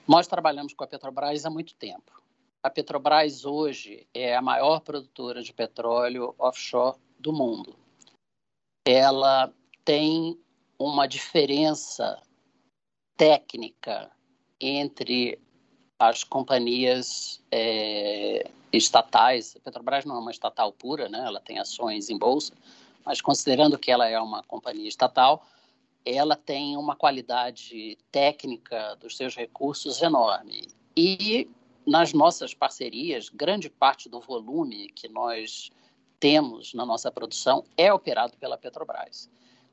Nós 0.09 0.27
trabalhamos 0.27 0.75
com 0.75 0.83
a 0.83 0.89
Petrobras 0.89 1.45
há 1.45 1.51
muito 1.51 1.75
tempo. 1.75 2.21
A 2.63 2.69
Petrobras 2.71 3.45
hoje 3.45 4.07
é 4.13 4.35
a 4.35 4.43
maior 4.43 4.81
produtora 4.81 5.43
de 5.43 5.53
petróleo 5.53 6.35
offshore 6.39 6.99
do 7.19 7.33
mundo. 7.33 7.77
Ela 8.85 9.53
tem 9.85 10.39
uma 10.81 11.07
diferença 11.07 12.19
técnica 13.15 14.11
entre 14.59 15.39
as 15.99 16.25
companhias 16.25 17.43
é, 17.53 18.51
estatais. 18.73 19.55
A 19.57 19.61
Petrobras 19.61 20.07
não 20.07 20.17
é 20.17 20.19
uma 20.19 20.31
estatal 20.31 20.73
pura, 20.73 21.07
né? 21.07 21.23
ela 21.27 21.39
tem 21.39 21.59
ações 21.59 22.09
em 22.09 22.17
bolsa, 22.17 22.55
mas 23.05 23.21
considerando 23.21 23.79
que 23.79 23.91
ela 23.91 24.09
é 24.09 24.19
uma 24.19 24.43
companhia 24.43 24.89
estatal, 24.89 25.47
ela 26.03 26.35
tem 26.35 26.79
uma 26.79 26.97
qualidade 26.97 27.99
técnica 28.11 28.97
dos 28.97 29.19
seus 29.19 29.37
recursos 29.37 30.01
enorme. 30.01 30.69
E 30.97 31.47
nas 31.87 32.15
nossas 32.15 32.55
parcerias, 32.55 33.29
grande 33.29 33.69
parte 33.69 34.09
do 34.09 34.19
volume 34.19 34.89
que 34.89 35.09
nós 35.09 35.71
temos 36.19 36.73
na 36.73 36.87
nossa 36.87 37.11
produção 37.11 37.65
é 37.77 37.93
operado 37.93 38.35
pela 38.39 38.57
Petrobras. 38.57 39.29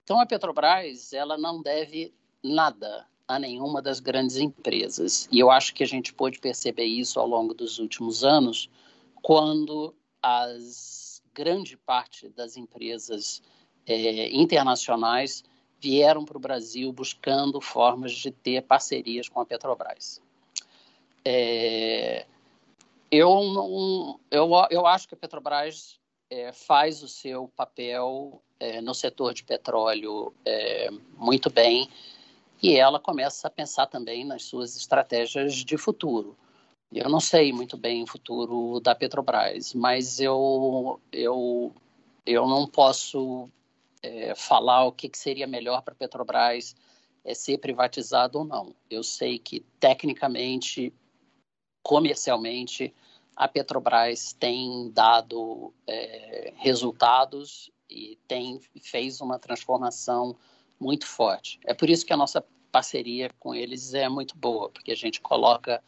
Então 0.08 0.22
a 0.22 0.26
Petrobras, 0.26 1.12
ela 1.12 1.38
não 1.38 1.62
deve 1.62 2.14
nada 2.42 3.06
a 3.28 3.38
nenhuma 3.38 3.82
das 3.82 4.00
grandes 4.00 4.38
empresas. 4.38 5.28
E 5.30 5.38
eu 5.38 5.52
acho 5.52 5.74
que 5.74 5.84
a 5.84 5.86
gente 5.86 6.14
pôde 6.14 6.40
perceber 6.40 6.86
isso 6.86 7.20
ao 7.20 7.28
longo 7.28 7.54
dos 7.54 7.78
últimos 7.78 8.24
anos, 8.24 8.70
quando 9.22 9.94
as 10.24 11.22
grande 11.34 11.76
parte 11.76 12.30
das 12.30 12.56
empresas 12.56 13.42
é, 13.86 14.34
internacionais 14.34 15.44
vieram 15.78 16.24
para 16.24 16.38
o 16.38 16.40
Brasil 16.40 16.90
buscando 16.94 17.60
formas 17.60 18.14
de 18.14 18.32
ter 18.32 18.62
parcerias 18.62 19.28
com 19.28 19.42
a 19.42 19.46
Petrobras. 19.46 20.22
É, 21.26 22.26
eu, 23.12 23.44
não, 23.44 24.22
eu, 24.32 24.50
eu 24.72 24.88
acho 24.88 25.06
que 25.06 25.16
a 25.16 25.18
Petrobras 25.18 26.00
é, 26.30 26.52
faz 26.52 27.02
o 27.04 27.08
seu 27.08 27.48
papel 27.56 28.42
é, 28.60 28.82
no 28.82 28.94
setor 28.94 29.34
de 29.34 29.44
petróleo 29.44 30.34
é, 30.46 30.90
muito 31.16 31.50
bem 31.50 31.90
e 32.62 32.76
ela 32.76 33.00
começa 33.00 33.48
a 33.48 33.52
pensar 33.52 33.88
também 33.88 34.26
nas 34.26 34.44
suas 34.44 34.76
estratégias 34.76 35.54
de 35.54 35.78
futuro. 35.78 36.38
Eu 36.92 37.10
não 37.10 37.20
sei 37.20 37.52
muito 37.52 37.78
bem 37.78 38.04
o 38.04 38.08
futuro 38.08 38.80
da 38.80 38.96
Petrobras, 38.96 39.74
mas 39.74 40.20
eu, 40.20 41.00
eu, 41.12 41.74
eu 42.26 42.48
não 42.48 42.66
posso 42.66 43.50
é, 44.02 44.34
falar 44.36 44.86
o 44.86 44.92
que, 44.92 45.10
que 45.10 45.18
seria 45.18 45.46
melhor 45.46 45.82
para 45.82 45.94
a 45.94 45.98
Petrobras 45.98 46.76
é, 47.26 47.34
ser 47.34 47.58
privatizado 47.58 48.40
ou 48.40 48.46
não. 48.46 48.74
Eu 48.90 49.04
sei 49.04 49.38
que, 49.38 49.60
tecnicamente, 49.80 50.94
comercialmente, 51.84 52.94
a 53.38 53.48
Petrobras 53.48 54.34
tem 54.34 54.90
dado 54.92 55.72
é, 55.86 56.54
resultados 56.58 57.72
e 57.88 58.18
tem 58.28 58.60
fez 58.82 59.22
uma 59.22 59.38
transformação 59.38 60.36
muito 60.80 61.06
forte. 61.06 61.60
É 61.64 61.74
por 61.74 61.88
isso 61.88 62.04
que 62.04 62.12
a 62.12 62.18
nossa 62.18 62.44
parceria 62.72 63.30
com 63.40 63.54
eles 63.54 63.94
é 63.94 64.10
muito 64.10 64.36
boa, 64.36 64.70
porque 64.72 64.92
a 64.92 64.96
gente 64.96 65.22
coloca 65.22 65.84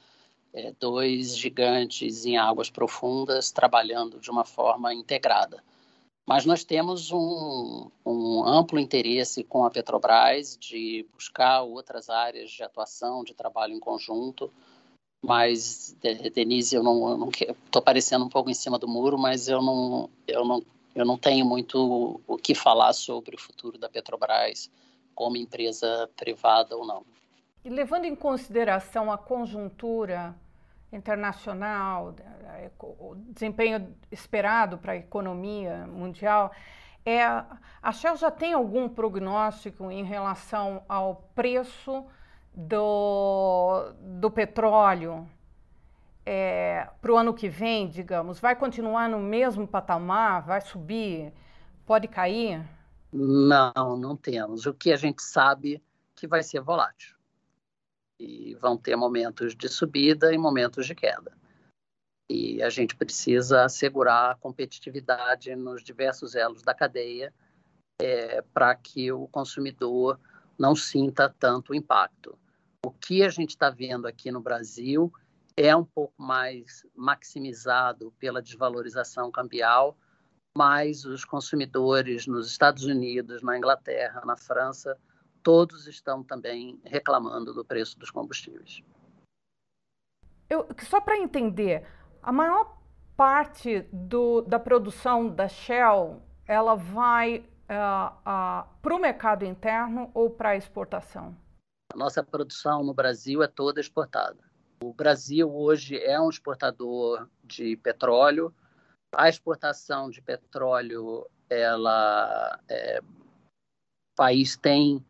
é, 0.54 0.72
dois 0.80 1.36
gigantes 1.36 2.24
em 2.24 2.38
águas 2.38 2.70
profundas 2.70 3.52
trabalhando 3.52 4.20
de 4.20 4.30
uma 4.30 4.46
forma 4.46 4.94
integrada. 4.94 5.64
Mas 6.28 6.46
nós 6.46 6.64
temos 6.64 7.12
um, 7.12 7.90
um, 8.06 8.46
amplo 8.46 8.80
interesse 8.80 9.44
com 9.44 9.66
a 9.66 9.72
Petrobras 9.72 10.56
de 10.56 11.04
buscar 11.12 11.64
outras 11.64 12.12
áreas 12.12 12.52
de 12.52 12.62
atuação, 12.62 13.24
de 13.24 13.34
trabalho 13.34 13.74
em 13.74 13.80
conjunto. 13.80 14.54
Mas, 15.22 15.96
Denise, 16.34 16.76
eu 16.76 16.84
não 16.84 17.30
estou 17.30 17.82
parecendo 17.82 18.26
um 18.26 18.30
pouco 18.30 18.50
em 18.50 18.54
cima 18.54 18.80
do 18.80 18.88
muro, 18.88 19.18
mas 19.18 19.48
eu 19.48 19.62
não, 19.62 20.10
eu 20.26 20.46
não, 20.46 20.64
eu 20.96 21.06
não 21.06 21.18
tenho 21.18 21.46
muito 21.46 22.22
o 22.26 22.38
que 22.38 22.56
falar 22.56 22.94
sobre 22.94 23.36
o 23.36 23.40
futuro 23.40 23.78
da 23.78 23.90
Petrobras 23.90 24.72
como 25.14 25.36
empresa 25.36 26.10
privada 26.16 26.78
ou 26.78 26.86
não. 26.86 27.04
E 27.64 27.70
levando 27.70 28.06
em 28.06 28.16
consideração 28.16 29.12
a 29.12 29.18
conjuntura 29.18 30.34
internacional, 30.92 32.16
o 32.80 33.16
desempenho 33.16 33.94
esperado 34.10 34.78
para 34.78 34.94
a 34.94 34.96
economia 34.96 35.86
mundial, 35.86 36.52
é, 37.06 37.22
a 37.22 37.92
Shell 37.92 38.16
já 38.16 38.32
tem 38.32 38.54
algum 38.54 38.88
prognóstico 38.88 39.92
em 39.92 40.04
relação 40.04 40.84
ao 40.88 41.30
preço 41.36 42.06
do, 42.54 43.92
do 44.20 44.32
petróleo 44.32 45.30
é, 46.26 46.88
para 47.02 47.12
o 47.12 47.18
ano 47.18 47.34
que 47.34 47.50
vem, 47.50 47.90
digamos? 47.90 48.40
Vai 48.40 48.56
continuar 48.56 49.10
no 49.10 49.20
mesmo 49.20 49.68
patamar? 49.68 50.46
Vai 50.46 50.62
subir? 50.62 51.34
Pode 51.86 52.08
cair? 52.08 52.64
Não, 53.12 53.98
não 53.98 54.16
temos. 54.16 54.66
O 54.66 54.74
que 54.74 54.92
a 54.92 54.96
gente 54.96 55.22
sabe 55.22 55.82
que 56.16 56.28
vai 56.28 56.44
ser 56.44 56.62
volátil 56.62 57.16
e 58.20 58.54
vão 58.56 58.78
ter 58.78 58.96
momentos 58.96 59.56
de 59.56 59.70
subida 59.70 60.34
e 60.34 60.38
momentos 60.38 60.86
de 60.86 60.94
queda. 60.94 61.32
E 62.30 62.62
a 62.62 62.70
gente 62.70 62.96
precisa 62.96 63.64
assegurar 63.64 64.32
a 64.32 64.36
competitividade 64.36 65.56
nos 65.56 65.84
diversos 65.84 66.36
elos 66.36 66.62
da 66.62 66.76
cadeia 66.76 67.34
é, 68.00 68.42
para 68.54 68.76
que 68.76 69.12
o 69.12 69.28
consumidor 69.30 70.20
não 70.60 70.76
sinta 70.76 71.34
tanto 71.40 71.74
impacto. 71.74 72.38
O 72.86 72.92
que 72.92 73.24
a 73.24 73.30
gente 73.30 73.52
está 73.52 73.70
vendo 73.70 74.06
aqui 74.06 74.32
no 74.32 74.42
Brasil 74.42 75.12
é 75.56 75.76
um 75.76 75.86
pouco 75.86 76.22
mais 76.22 76.86
maximizado 76.96 78.14
pela 78.20 78.42
desvalorização 78.42 79.32
cambial, 79.32 79.98
mas 80.56 81.06
os 81.06 81.24
consumidores 81.24 82.28
nos 82.28 82.48
Estados 82.48 82.84
Unidos, 82.84 83.42
na 83.42 83.58
Inglaterra, 83.58 84.22
na 84.26 84.38
França, 84.38 84.98
todos 85.42 85.88
estão 85.88 86.24
também 86.24 86.80
reclamando 86.86 87.54
do 87.54 87.64
preço 87.64 87.98
dos 87.98 88.12
combustíveis. 88.12 88.82
Eu, 90.50 90.68
só 90.84 91.00
para 91.00 91.18
entender, 91.18 91.86
a 92.22 92.32
maior 92.32 92.78
parte 93.16 93.82
do, 93.92 94.42
da 94.42 94.58
produção 94.58 95.30
da 95.30 95.48
Shell 95.48 96.22
ela 96.48 96.74
vai 96.74 97.46
uh, 97.70 98.14
uh, 98.22 98.68
para 98.82 98.96
o 98.96 99.00
mercado 99.00 99.46
interno 99.46 100.10
ou 100.14 100.30
para 100.30 100.56
exportação? 100.56 101.36
A 101.94 101.98
nossa 101.98 102.24
produção 102.24 102.84
no 102.84 102.94
Brasil 102.94 103.42
é 103.42 103.48
toda 103.48 103.80
exportada. 103.80 104.38
O 104.82 104.94
Brasil 104.94 105.54
hoje 105.54 105.98
é 105.98 106.20
um 106.20 106.30
exportador 106.30 107.28
de 107.44 107.76
petróleo. 107.78 108.54
A 109.14 109.28
exportação 109.28 110.10
de 110.10 110.22
petróleo, 110.22 111.28
ela, 111.50 112.60
é, 112.70 113.02
o 113.02 114.16
país 114.16 114.56
tem 114.56 115.04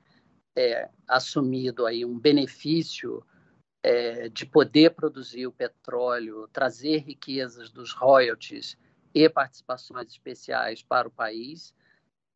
é, 0.57 0.89
assumido 1.07 1.86
aí 1.86 2.03
um 2.03 2.18
benefício 2.18 3.24
é, 3.84 4.30
de 4.30 4.45
poder 4.45 4.95
produzir 4.95 5.47
o 5.47 5.51
petróleo, 5.51 6.47
trazer 6.47 6.99
riquezas 6.99 7.70
dos 7.70 7.93
royalties 7.93 8.78
e 9.14 9.30
participações 9.30 10.12
especiais 10.12 10.82
para 10.82 11.07
o 11.07 11.12
país, 11.12 11.74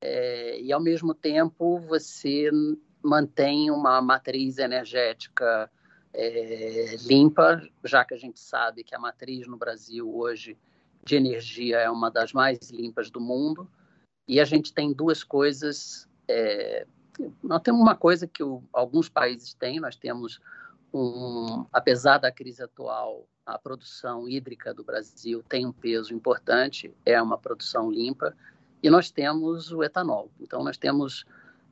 é, 0.06 0.60
e 0.60 0.72
ao 0.74 0.82
mesmo 0.82 1.14
tempo 1.14 1.80
você 1.80 2.50
mantém 3.02 3.72
uma 3.72 4.02
matriz 4.02 4.58
energética 4.58 5.72
é, 6.14 6.96
limpa, 7.06 7.62
já 7.84 8.04
que 8.04 8.14
a 8.14 8.18
gente 8.18 8.40
sabe 8.40 8.84
que 8.84 8.94
a 8.94 9.00
matriz 9.00 9.48
no 9.48 9.58
Brasil 9.58 10.14
hoje 10.14 10.58
de 11.06 11.16
energia 11.16 11.80
é 11.80 11.90
uma 11.90 12.12
das 12.12 12.34
mais 12.34 12.70
limpas 12.70 13.10
do 13.10 13.20
mundo, 13.20 13.70
e 14.28 14.40
a 14.40 14.46
gente 14.46 14.74
tem 14.74 14.94
duas 14.94 15.24
coisas 15.24 16.08
é, 16.28 16.86
nós 17.42 17.62
temos 17.62 17.82
uma 17.82 17.96
coisa 17.96 18.28
que 18.28 18.44
o, 18.44 18.64
alguns 18.72 19.10
países 19.10 19.54
têm, 19.54 19.80
nós 19.80 19.96
temos 19.96 20.40
um, 20.94 21.66
apesar 21.72 22.18
da 22.18 22.32
crise 22.32 22.64
atual, 22.64 23.28
a 23.46 23.58
produção 23.58 24.28
hídrica 24.28 24.74
do 24.74 24.84
Brasil 24.84 25.44
tem 25.48 25.66
um 25.66 25.72
peso 25.72 26.14
importante, 26.14 26.94
é 27.06 27.22
uma 27.22 27.38
produção 27.38 27.92
limpa, 27.92 28.36
e 28.84 28.90
nós 28.90 29.10
temos 29.10 29.72
o 29.72 29.82
etanol. 29.82 30.30
Então, 30.42 30.62
nós 30.62 30.78
temos 30.78 31.24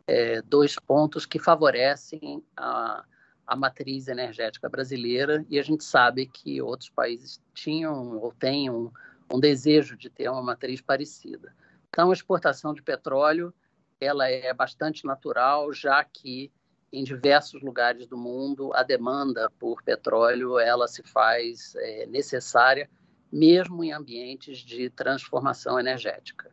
é, 0.07 0.41
dois 0.41 0.78
pontos 0.80 1.26
que 1.26 1.38
favorecem 1.38 2.41
a, 2.55 3.03
a 3.45 3.55
matriz 3.57 4.07
energética 4.07 4.70
brasileira, 4.70 5.45
e 5.49 5.59
a 5.59 5.62
gente 5.62 5.84
sabe 5.84 6.26
que 6.26 6.62
outros 6.62 6.89
países 6.89 7.41
tinham 7.53 8.18
ou 8.18 8.32
têm 8.32 8.70
um, 8.70 8.89
um 9.30 9.41
desejo 9.41 9.97
de 9.97 10.09
ter 10.09 10.30
uma 10.30 10.41
matriz 10.41 10.80
parecida. 10.80 11.53
Então, 11.89 12.09
a 12.09 12.14
exportação 12.14 12.74
de 12.74 12.82
petróleo 12.82 13.53
ela 13.99 14.28
é 14.28 14.51
bastante 14.53 15.05
natural, 15.05 15.72
já 15.74 16.03
que 16.03 16.49
em 16.93 17.03
diversos 17.03 17.62
lugares 17.62 18.07
do 18.07 18.18
mundo 18.18 18.74
a 18.74 18.84
demanda 18.84 19.49
por 19.59 19.84
petróleo 19.84 20.57
ela 20.57 20.88
se 20.88 21.03
faz 21.03 21.76
é, 21.76 22.05
necessária, 22.07 22.89
mesmo 23.32 23.84
em 23.84 23.91
ambientes 23.91 24.59
de 24.59 24.89
transformação 24.89 25.80
energética. 25.80 26.51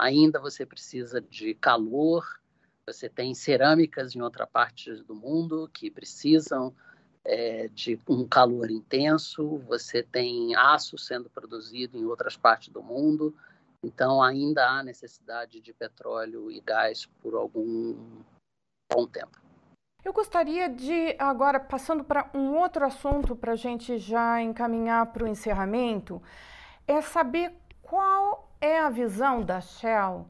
Ainda 0.00 0.40
você 0.40 0.64
precisa 0.64 1.20
de 1.20 1.54
calor, 1.54 2.40
você 2.86 3.06
tem 3.06 3.34
cerâmicas 3.34 4.16
em 4.16 4.22
outra 4.22 4.46
parte 4.46 4.90
do 5.02 5.14
mundo 5.14 5.68
que 5.74 5.90
precisam 5.90 6.74
é, 7.22 7.68
de 7.68 8.00
um 8.08 8.26
calor 8.26 8.70
intenso, 8.70 9.58
você 9.58 10.02
tem 10.02 10.56
aço 10.56 10.96
sendo 10.96 11.28
produzido 11.28 11.98
em 11.98 12.06
outras 12.06 12.34
partes 12.34 12.70
do 12.70 12.82
mundo, 12.82 13.34
então, 13.82 14.22
ainda 14.22 14.68
há 14.68 14.82
necessidade 14.82 15.60
de 15.60 15.72
petróleo 15.72 16.50
e 16.50 16.60
gás 16.60 17.06
por 17.22 17.34
algum 17.34 17.94
bom 18.90 19.06
tempo. 19.06 19.38
Eu 20.02 20.12
gostaria 20.12 20.68
de, 20.68 21.14
agora, 21.18 21.60
passando 21.60 22.04
para 22.04 22.30
um 22.34 22.56
outro 22.56 22.84
assunto, 22.86 23.36
para 23.36 23.52
a 23.52 23.56
gente 23.56 23.98
já 23.98 24.40
encaminhar 24.40 25.12
para 25.12 25.24
o 25.24 25.28
encerramento, 25.28 26.22
é 26.86 27.02
saber 27.02 27.54
qual 27.82 28.49
é 28.60 28.78
a 28.78 28.90
visão 28.90 29.42
da 29.42 29.60
Shell 29.60 30.26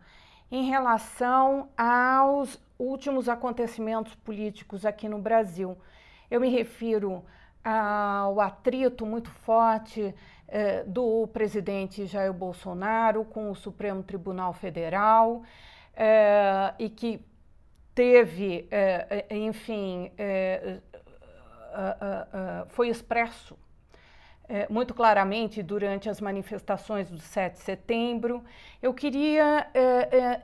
em 0.50 0.68
relação 0.68 1.68
aos 1.76 2.60
últimos 2.78 3.28
acontecimentos 3.28 4.14
políticos 4.14 4.86
aqui 4.86 5.08
no 5.08 5.18
Brasil. 5.18 5.76
Eu 6.30 6.40
me 6.40 6.48
refiro 6.48 7.24
ao 7.62 8.40
atrito 8.40 9.04
muito 9.04 9.30
forte 9.30 10.14
eh, 10.48 10.84
do 10.84 11.26
presidente 11.28 12.06
Jair 12.06 12.32
Bolsonaro 12.32 13.24
com 13.24 13.50
o 13.50 13.54
Supremo 13.54 14.02
Tribunal 14.02 14.52
Federal 14.52 15.42
eh, 15.94 16.74
e 16.78 16.88
que 16.88 17.24
teve, 17.94 18.66
eh, 18.70 19.26
enfim, 19.30 20.10
foi 22.68 22.88
expresso 22.88 23.58
muito 24.68 24.94
claramente 24.94 25.62
durante 25.62 26.08
as 26.08 26.20
manifestações 26.20 27.10
do 27.10 27.18
7 27.18 27.54
de 27.54 27.60
setembro. 27.60 28.44
Eu 28.82 28.92
queria 28.92 29.68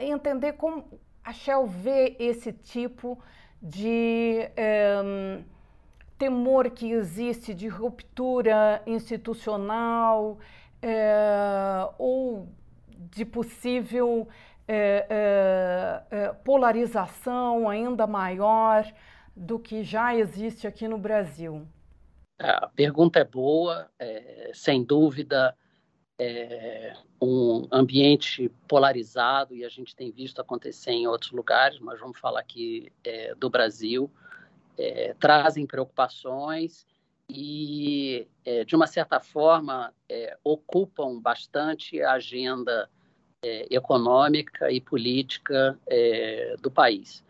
entender 0.00 0.52
como 0.52 0.84
a 1.24 1.32
Shell 1.32 1.66
vê 1.66 2.16
esse 2.18 2.52
tipo 2.52 3.18
de 3.61 4.48
temor 6.18 6.70
que 6.70 6.90
existe 6.90 7.52
de 7.54 7.68
ruptura 7.68 8.82
institucional 8.86 10.38
é, 10.82 11.88
ou 11.98 12.48
de 13.12 13.24
possível 13.24 14.28
é, 14.68 16.07
é, 16.11 16.32
polarização 16.44 17.68
ainda 17.68 18.07
maior 18.07 18.86
do 19.34 19.59
que 19.59 19.82
já 19.82 20.14
existe 20.14 20.66
aqui 20.66 20.88
no 20.88 20.98
Brasil? 20.98 21.66
A 22.39 22.68
pergunta 22.68 23.18
é 23.18 23.24
boa, 23.24 23.91
é, 23.99 24.51
sem 24.55 24.84
dúvida, 24.84 25.57
é 26.18 26.95
um 27.20 27.66
ambiente 27.70 28.51
polarizado 28.68 29.55
e 29.55 29.64
a 29.64 29.68
gente 29.68 29.95
tem 29.95 30.11
visto 30.11 30.41
acontecer 30.41 30.93
em 30.93 31.07
outros 31.07 31.32
lugares, 31.32 31.78
mas 31.78 31.99
vamos 32.01 32.18
falar 32.18 32.41
aqui 32.41 32.93
é, 33.05 33.34
do 33.34 33.49
Brasil 33.49 34.11
é, 34.78 35.14
trazem 35.18 35.66
preocupações 35.66 36.87
e, 37.28 38.26
é, 38.45 38.64
de 38.64 38.76
uma 38.76 38.87
certa 38.87 39.18
forma, 39.18 39.93
é, 40.09 40.37
ocupam 40.45 41.20
bastante 41.20 42.01
a 42.03 42.12
agenda 42.12 42.89
é, 43.43 43.66
econômica 43.74 44.70
e 44.70 44.80
política 44.80 45.78
é, 45.87 46.57
do 46.61 46.70
país. 46.70 47.24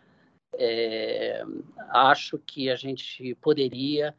É, 0.58 1.42
acho 1.90 2.38
que 2.38 2.70
a 2.70 2.76
gente 2.76 3.34
poderia 3.36 4.14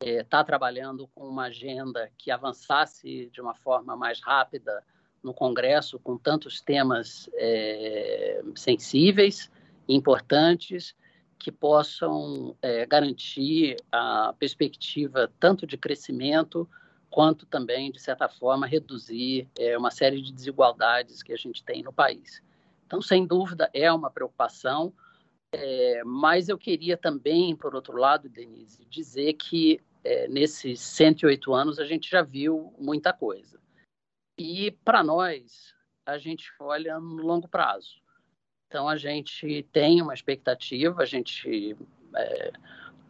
está 0.00 0.40
é, 0.40 0.44
trabalhando 0.44 1.08
com 1.08 1.26
uma 1.28 1.44
agenda 1.44 2.10
que 2.16 2.30
avançasse 2.30 3.28
de 3.32 3.40
uma 3.40 3.54
forma 3.54 3.96
mais 3.96 4.20
rápida 4.20 4.84
no 5.22 5.34
Congresso, 5.34 5.98
com 5.98 6.16
tantos 6.16 6.60
temas 6.60 7.28
é, 7.34 8.40
sensíveis, 8.54 9.50
importantes, 9.88 10.94
que 11.38 11.50
possam 11.50 12.56
é, 12.62 12.86
garantir 12.86 13.76
a 13.90 14.32
perspectiva 14.38 15.30
tanto 15.38 15.66
de 15.66 15.76
crescimento 15.76 16.68
quanto 17.10 17.46
também, 17.46 17.90
de 17.90 18.00
certa 18.00 18.28
forma, 18.28 18.66
reduzir 18.66 19.48
é, 19.58 19.76
uma 19.76 19.90
série 19.90 20.20
de 20.20 20.32
desigualdades 20.32 21.22
que 21.22 21.32
a 21.32 21.36
gente 21.36 21.64
tem 21.64 21.82
no 21.82 21.92
país. 21.92 22.42
Então, 22.86 23.00
sem 23.02 23.26
dúvida, 23.26 23.68
é 23.72 23.90
uma 23.92 24.10
preocupação, 24.10 24.92
é, 25.50 26.02
mas 26.04 26.48
eu 26.48 26.58
queria 26.58 26.96
também, 26.96 27.56
por 27.56 27.74
outro 27.74 27.96
lado, 27.96 28.28
Denise, 28.28 28.84
dizer 28.90 29.34
que 29.34 29.80
é, 30.04 30.28
nesses 30.28 30.80
108 30.80 31.52
anos 31.52 31.78
a 31.78 31.84
gente 31.84 32.10
já 32.10 32.22
viu 32.22 32.74
muita 32.78 33.12
coisa. 33.12 33.60
E, 34.38 34.70
para 34.84 35.02
nós, 35.02 35.74
a 36.06 36.16
gente 36.16 36.50
olha 36.60 36.98
no 36.98 37.22
longo 37.22 37.48
prazo. 37.48 38.00
Então, 38.68 38.88
a 38.88 38.96
gente 38.96 39.64
tem 39.72 40.00
uma 40.00 40.14
expectativa, 40.14 41.02
a 41.02 41.06
gente. 41.06 41.76
É, 42.14 42.52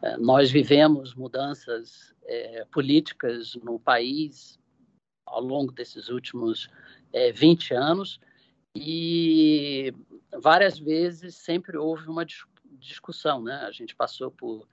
é 0.03 0.17
nós 0.17 0.51
vivemos 0.51 1.15
mudanças 1.15 2.15
é, 2.25 2.65
políticas 2.67 3.55
no 3.57 3.79
país 3.79 4.59
ao 5.27 5.43
longo 5.43 5.73
desses 5.73 6.09
últimos 6.09 6.71
é, 7.13 7.33
20 7.33 7.75
anos 7.75 8.21
e 8.75 9.93
várias 10.41 10.79
vezes 10.79 11.35
sempre 11.35 11.77
houve 11.77 12.09
uma 12.09 12.25
discussão, 12.79 13.43
né? 13.43 13.57
A 13.67 13.71
gente 13.71 13.95
passou 13.95 14.31
por 14.31 14.67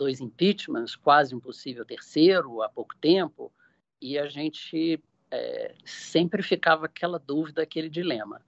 dois 0.00 0.18
impeachments, 0.18 0.96
quase 0.96 1.34
impossível 1.34 1.84
terceiro 1.84 2.62
há 2.62 2.70
pouco 2.70 2.96
tempo, 2.96 3.52
e 4.00 4.18
a 4.18 4.26
gente 4.26 4.98
é, 5.30 5.74
sempre 5.84 6.42
ficava 6.42 6.86
aquela 6.86 7.18
dúvida, 7.18 7.60
aquele 7.60 7.90
dilema. 7.90 8.40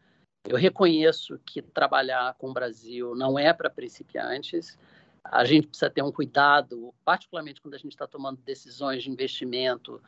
Eu 0.48 0.56
reconheço 0.56 1.38
que 1.44 1.60
trabalhar 1.60 2.34
com 2.38 2.48
o 2.48 2.54
Brasil 2.54 3.14
não 3.14 3.38
é 3.38 3.52
para 3.52 3.68
principiantes, 3.68 4.78
a 5.22 5.44
gente 5.44 5.68
precisa 5.68 5.90
ter 5.90 6.02
um 6.02 6.10
cuidado, 6.10 6.94
particularmente 7.04 7.60
quando 7.60 7.74
a 7.74 7.78
gente 7.78 7.92
está 7.92 8.06
tomando 8.06 8.40
decisões 8.40 9.02
de 9.02 9.10
investimento, 9.10 10.02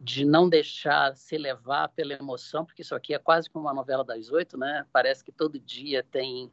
de 0.00 0.24
não 0.24 0.48
deixar 0.48 1.14
se 1.14 1.36
levar 1.36 1.88
pela 1.90 2.14
emoção, 2.14 2.64
porque 2.64 2.80
isso 2.80 2.94
aqui 2.94 3.12
é 3.12 3.18
quase 3.18 3.50
como 3.50 3.66
uma 3.66 3.74
novela 3.74 4.02
das 4.02 4.32
oito, 4.32 4.56
né? 4.56 4.86
Parece 4.90 5.22
que 5.22 5.30
todo 5.30 5.60
dia 5.60 6.02
tem 6.02 6.50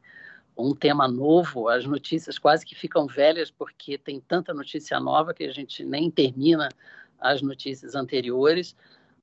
um 0.56 0.74
tema 0.74 1.06
novo, 1.06 1.68
as 1.68 1.84
notícias 1.84 2.38
quase 2.38 2.64
que 2.64 2.74
ficam 2.74 3.06
velhas 3.06 3.50
porque 3.50 3.98
tem 3.98 4.20
tanta 4.20 4.54
notícia 4.54 4.98
nova 4.98 5.34
que 5.34 5.44
a 5.44 5.52
gente 5.52 5.84
nem 5.84 6.10
termina 6.10 6.68
as 7.20 7.42
notícias 7.42 7.94
anteriores 7.94 8.74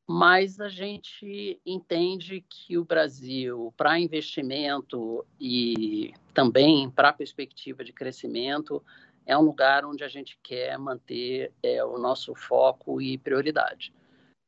mas 0.07 0.59
a 0.59 0.67
gente 0.67 1.59
entende 1.65 2.43
que 2.49 2.77
o 2.77 2.83
Brasil, 2.83 3.73
para 3.77 3.99
investimento 3.99 5.25
e 5.39 6.13
também 6.33 6.89
para 6.89 7.13
perspectiva 7.13 7.83
de 7.83 7.93
crescimento, 7.93 8.83
é 9.25 9.37
um 9.37 9.41
lugar 9.41 9.85
onde 9.85 10.03
a 10.03 10.07
gente 10.09 10.37
quer 10.43 10.77
manter 10.77 11.53
é, 11.63 11.83
o 11.85 11.97
nosso 11.97 12.35
foco 12.35 13.01
e 13.01 13.17
prioridade. 13.17 13.93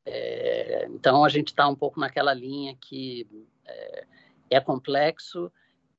É, 0.05 0.87
então, 0.89 1.23
a 1.23 1.29
gente 1.29 1.47
está 1.47 1.67
um 1.67 1.75
pouco 1.75 1.99
naquela 1.99 2.33
linha 2.33 2.75
que 2.75 3.25
é, 3.65 4.05
é 4.51 4.59
complexo, 4.59 5.49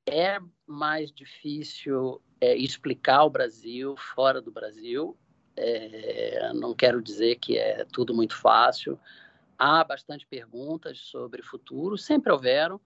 é 0.06 0.38
mais 0.66 1.12
difícil 1.12 2.20
é, 2.40 2.56
explicar 2.56 3.24
o 3.24 3.30
Brasil 3.30 3.96
fora 3.96 4.40
do 4.40 4.50
Brasil. 4.50 5.16
É, 5.56 6.52
não 6.54 6.74
quero 6.74 7.02
dizer 7.02 7.36
que 7.36 7.58
é 7.58 7.84
tudo 7.86 8.14
muito 8.14 8.36
fácil, 8.36 8.98
Há 9.58 9.82
bastante 9.84 10.26
perguntas 10.26 10.98
sobre 10.98 11.42
futuro, 11.42 11.96
sempre 11.96 12.30
houveram, 12.30 12.78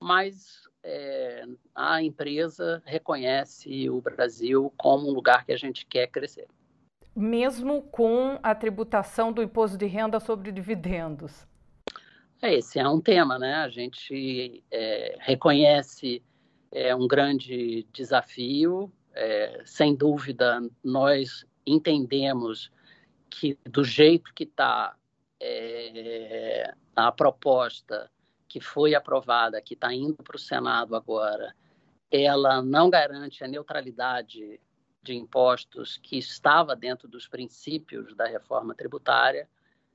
mas 0.00 0.62
é, 0.82 1.44
a 1.74 2.02
empresa 2.02 2.82
reconhece 2.86 3.90
o 3.90 4.00
Brasil 4.00 4.72
como 4.78 5.08
um 5.08 5.12
lugar 5.12 5.44
que 5.44 5.52
a 5.52 5.56
gente 5.58 5.84
quer 5.84 6.06
crescer. 6.06 6.48
Mesmo 7.14 7.82
com 7.82 8.38
a 8.42 8.54
tributação 8.54 9.30
do 9.32 9.42
imposto 9.42 9.76
de 9.76 9.86
renda 9.86 10.18
sobre 10.18 10.50
dividendos? 10.50 11.46
É, 12.40 12.54
esse 12.54 12.78
é 12.78 12.88
um 12.88 13.00
tema, 13.00 13.38
né? 13.38 13.56
A 13.56 13.68
gente 13.68 14.62
é, 14.70 15.16
reconhece 15.20 16.22
é, 16.70 16.94
um 16.94 17.06
grande 17.06 17.86
desafio. 17.92 18.92
É, 19.14 19.62
sem 19.64 19.94
dúvida, 19.94 20.60
nós 20.84 21.46
entendemos 21.66 22.70
que 23.30 23.58
do 23.64 23.82
jeito 23.82 24.32
que 24.34 24.44
está 24.44 24.94
é, 25.40 26.74
a 26.94 27.10
proposta 27.10 28.10
que 28.48 28.60
foi 28.60 28.94
aprovada, 28.94 29.60
que 29.60 29.74
está 29.74 29.92
indo 29.92 30.22
para 30.22 30.36
o 30.36 30.38
Senado 30.38 30.94
agora, 30.94 31.54
ela 32.10 32.62
não 32.62 32.88
garante 32.88 33.42
a 33.42 33.48
neutralidade 33.48 34.60
de 35.02 35.14
impostos 35.14 35.98
que 36.02 36.18
estava 36.18 36.74
dentro 36.74 37.08
dos 37.08 37.28
princípios 37.28 38.14
da 38.14 38.26
reforma 38.26 38.74
tributária, 38.74 39.48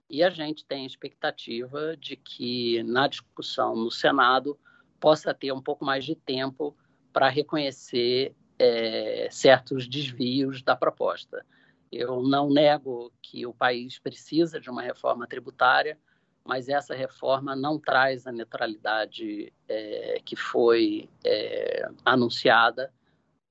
e 0.10 0.22
a 0.24 0.30
gente 0.30 0.66
tem 0.66 0.86
expectativa 0.86 1.96
de 1.98 2.16
que 2.18 2.84
na 2.84 3.08
discussão 3.08 3.76
no 3.76 3.90
Senado 3.90 4.60
possa 5.02 5.34
ter 5.34 5.52
um 5.52 5.62
pouco 5.62 5.84
mais 5.84 6.06
de 6.06 6.16
tempo 6.16 6.78
para 7.12 7.28
reconhecer 7.28 8.34
é, 8.58 9.28
certos 9.32 9.88
desvios 9.88 10.62
da 10.62 10.76
proposta. 10.76 11.44
Eu 11.92 12.22
não 12.22 12.50
nego 12.50 13.12
que 13.22 13.46
o 13.46 13.54
país 13.54 14.00
precisa 14.00 14.62
de 14.62 14.70
uma 14.70 14.84
reforma 14.84 15.28
tributária, 15.28 15.98
mas 16.46 16.70
essa 16.70 16.96
reforma 16.96 17.56
não 17.56 17.80
traz 17.80 18.26
a 18.26 18.32
neutralidade 18.32 19.52
é, 19.68 20.22
que 20.24 20.36
foi 20.36 21.10
é, 21.26 21.90
anunciada 22.06 22.94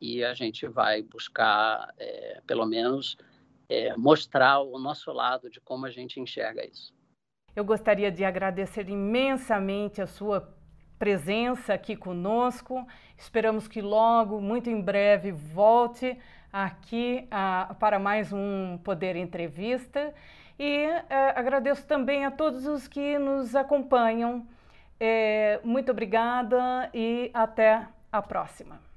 e 0.00 0.24
a 0.24 0.32
gente 0.32 0.66
vai 0.66 1.02
buscar, 1.02 1.92
é, 1.98 2.40
pelo 2.46 2.64
menos, 2.64 3.16
é, 3.68 3.94
mostrar 3.96 4.60
o 4.60 4.78
nosso 4.78 5.12
lado 5.12 5.50
de 5.50 5.60
como 5.60 5.84
a 5.84 5.90
gente 5.90 6.18
enxerga 6.20 6.64
isso. 6.64 6.94
Eu 7.54 7.64
gostaria 7.64 8.10
de 8.10 8.24
agradecer 8.24 8.88
imensamente 8.88 10.00
a 10.00 10.06
sua 10.06 10.59
presença 11.00 11.72
aqui 11.72 11.96
conosco. 11.96 12.86
Esperamos 13.16 13.66
que 13.66 13.80
logo, 13.80 14.38
muito 14.38 14.68
em 14.68 14.78
breve, 14.82 15.32
volte 15.32 16.18
aqui 16.52 17.26
uh, 17.26 17.74
para 17.76 17.98
mais 17.98 18.34
um 18.34 18.78
Poder 18.84 19.16
Entrevista 19.16 20.12
e 20.58 20.86
uh, 20.86 21.02
agradeço 21.34 21.86
também 21.86 22.26
a 22.26 22.30
todos 22.30 22.66
os 22.66 22.86
que 22.86 23.18
nos 23.18 23.56
acompanham. 23.56 24.46
É, 25.00 25.58
muito 25.64 25.90
obrigada 25.90 26.90
e 26.92 27.30
até 27.32 27.86
a 28.12 28.20
próxima. 28.20 28.89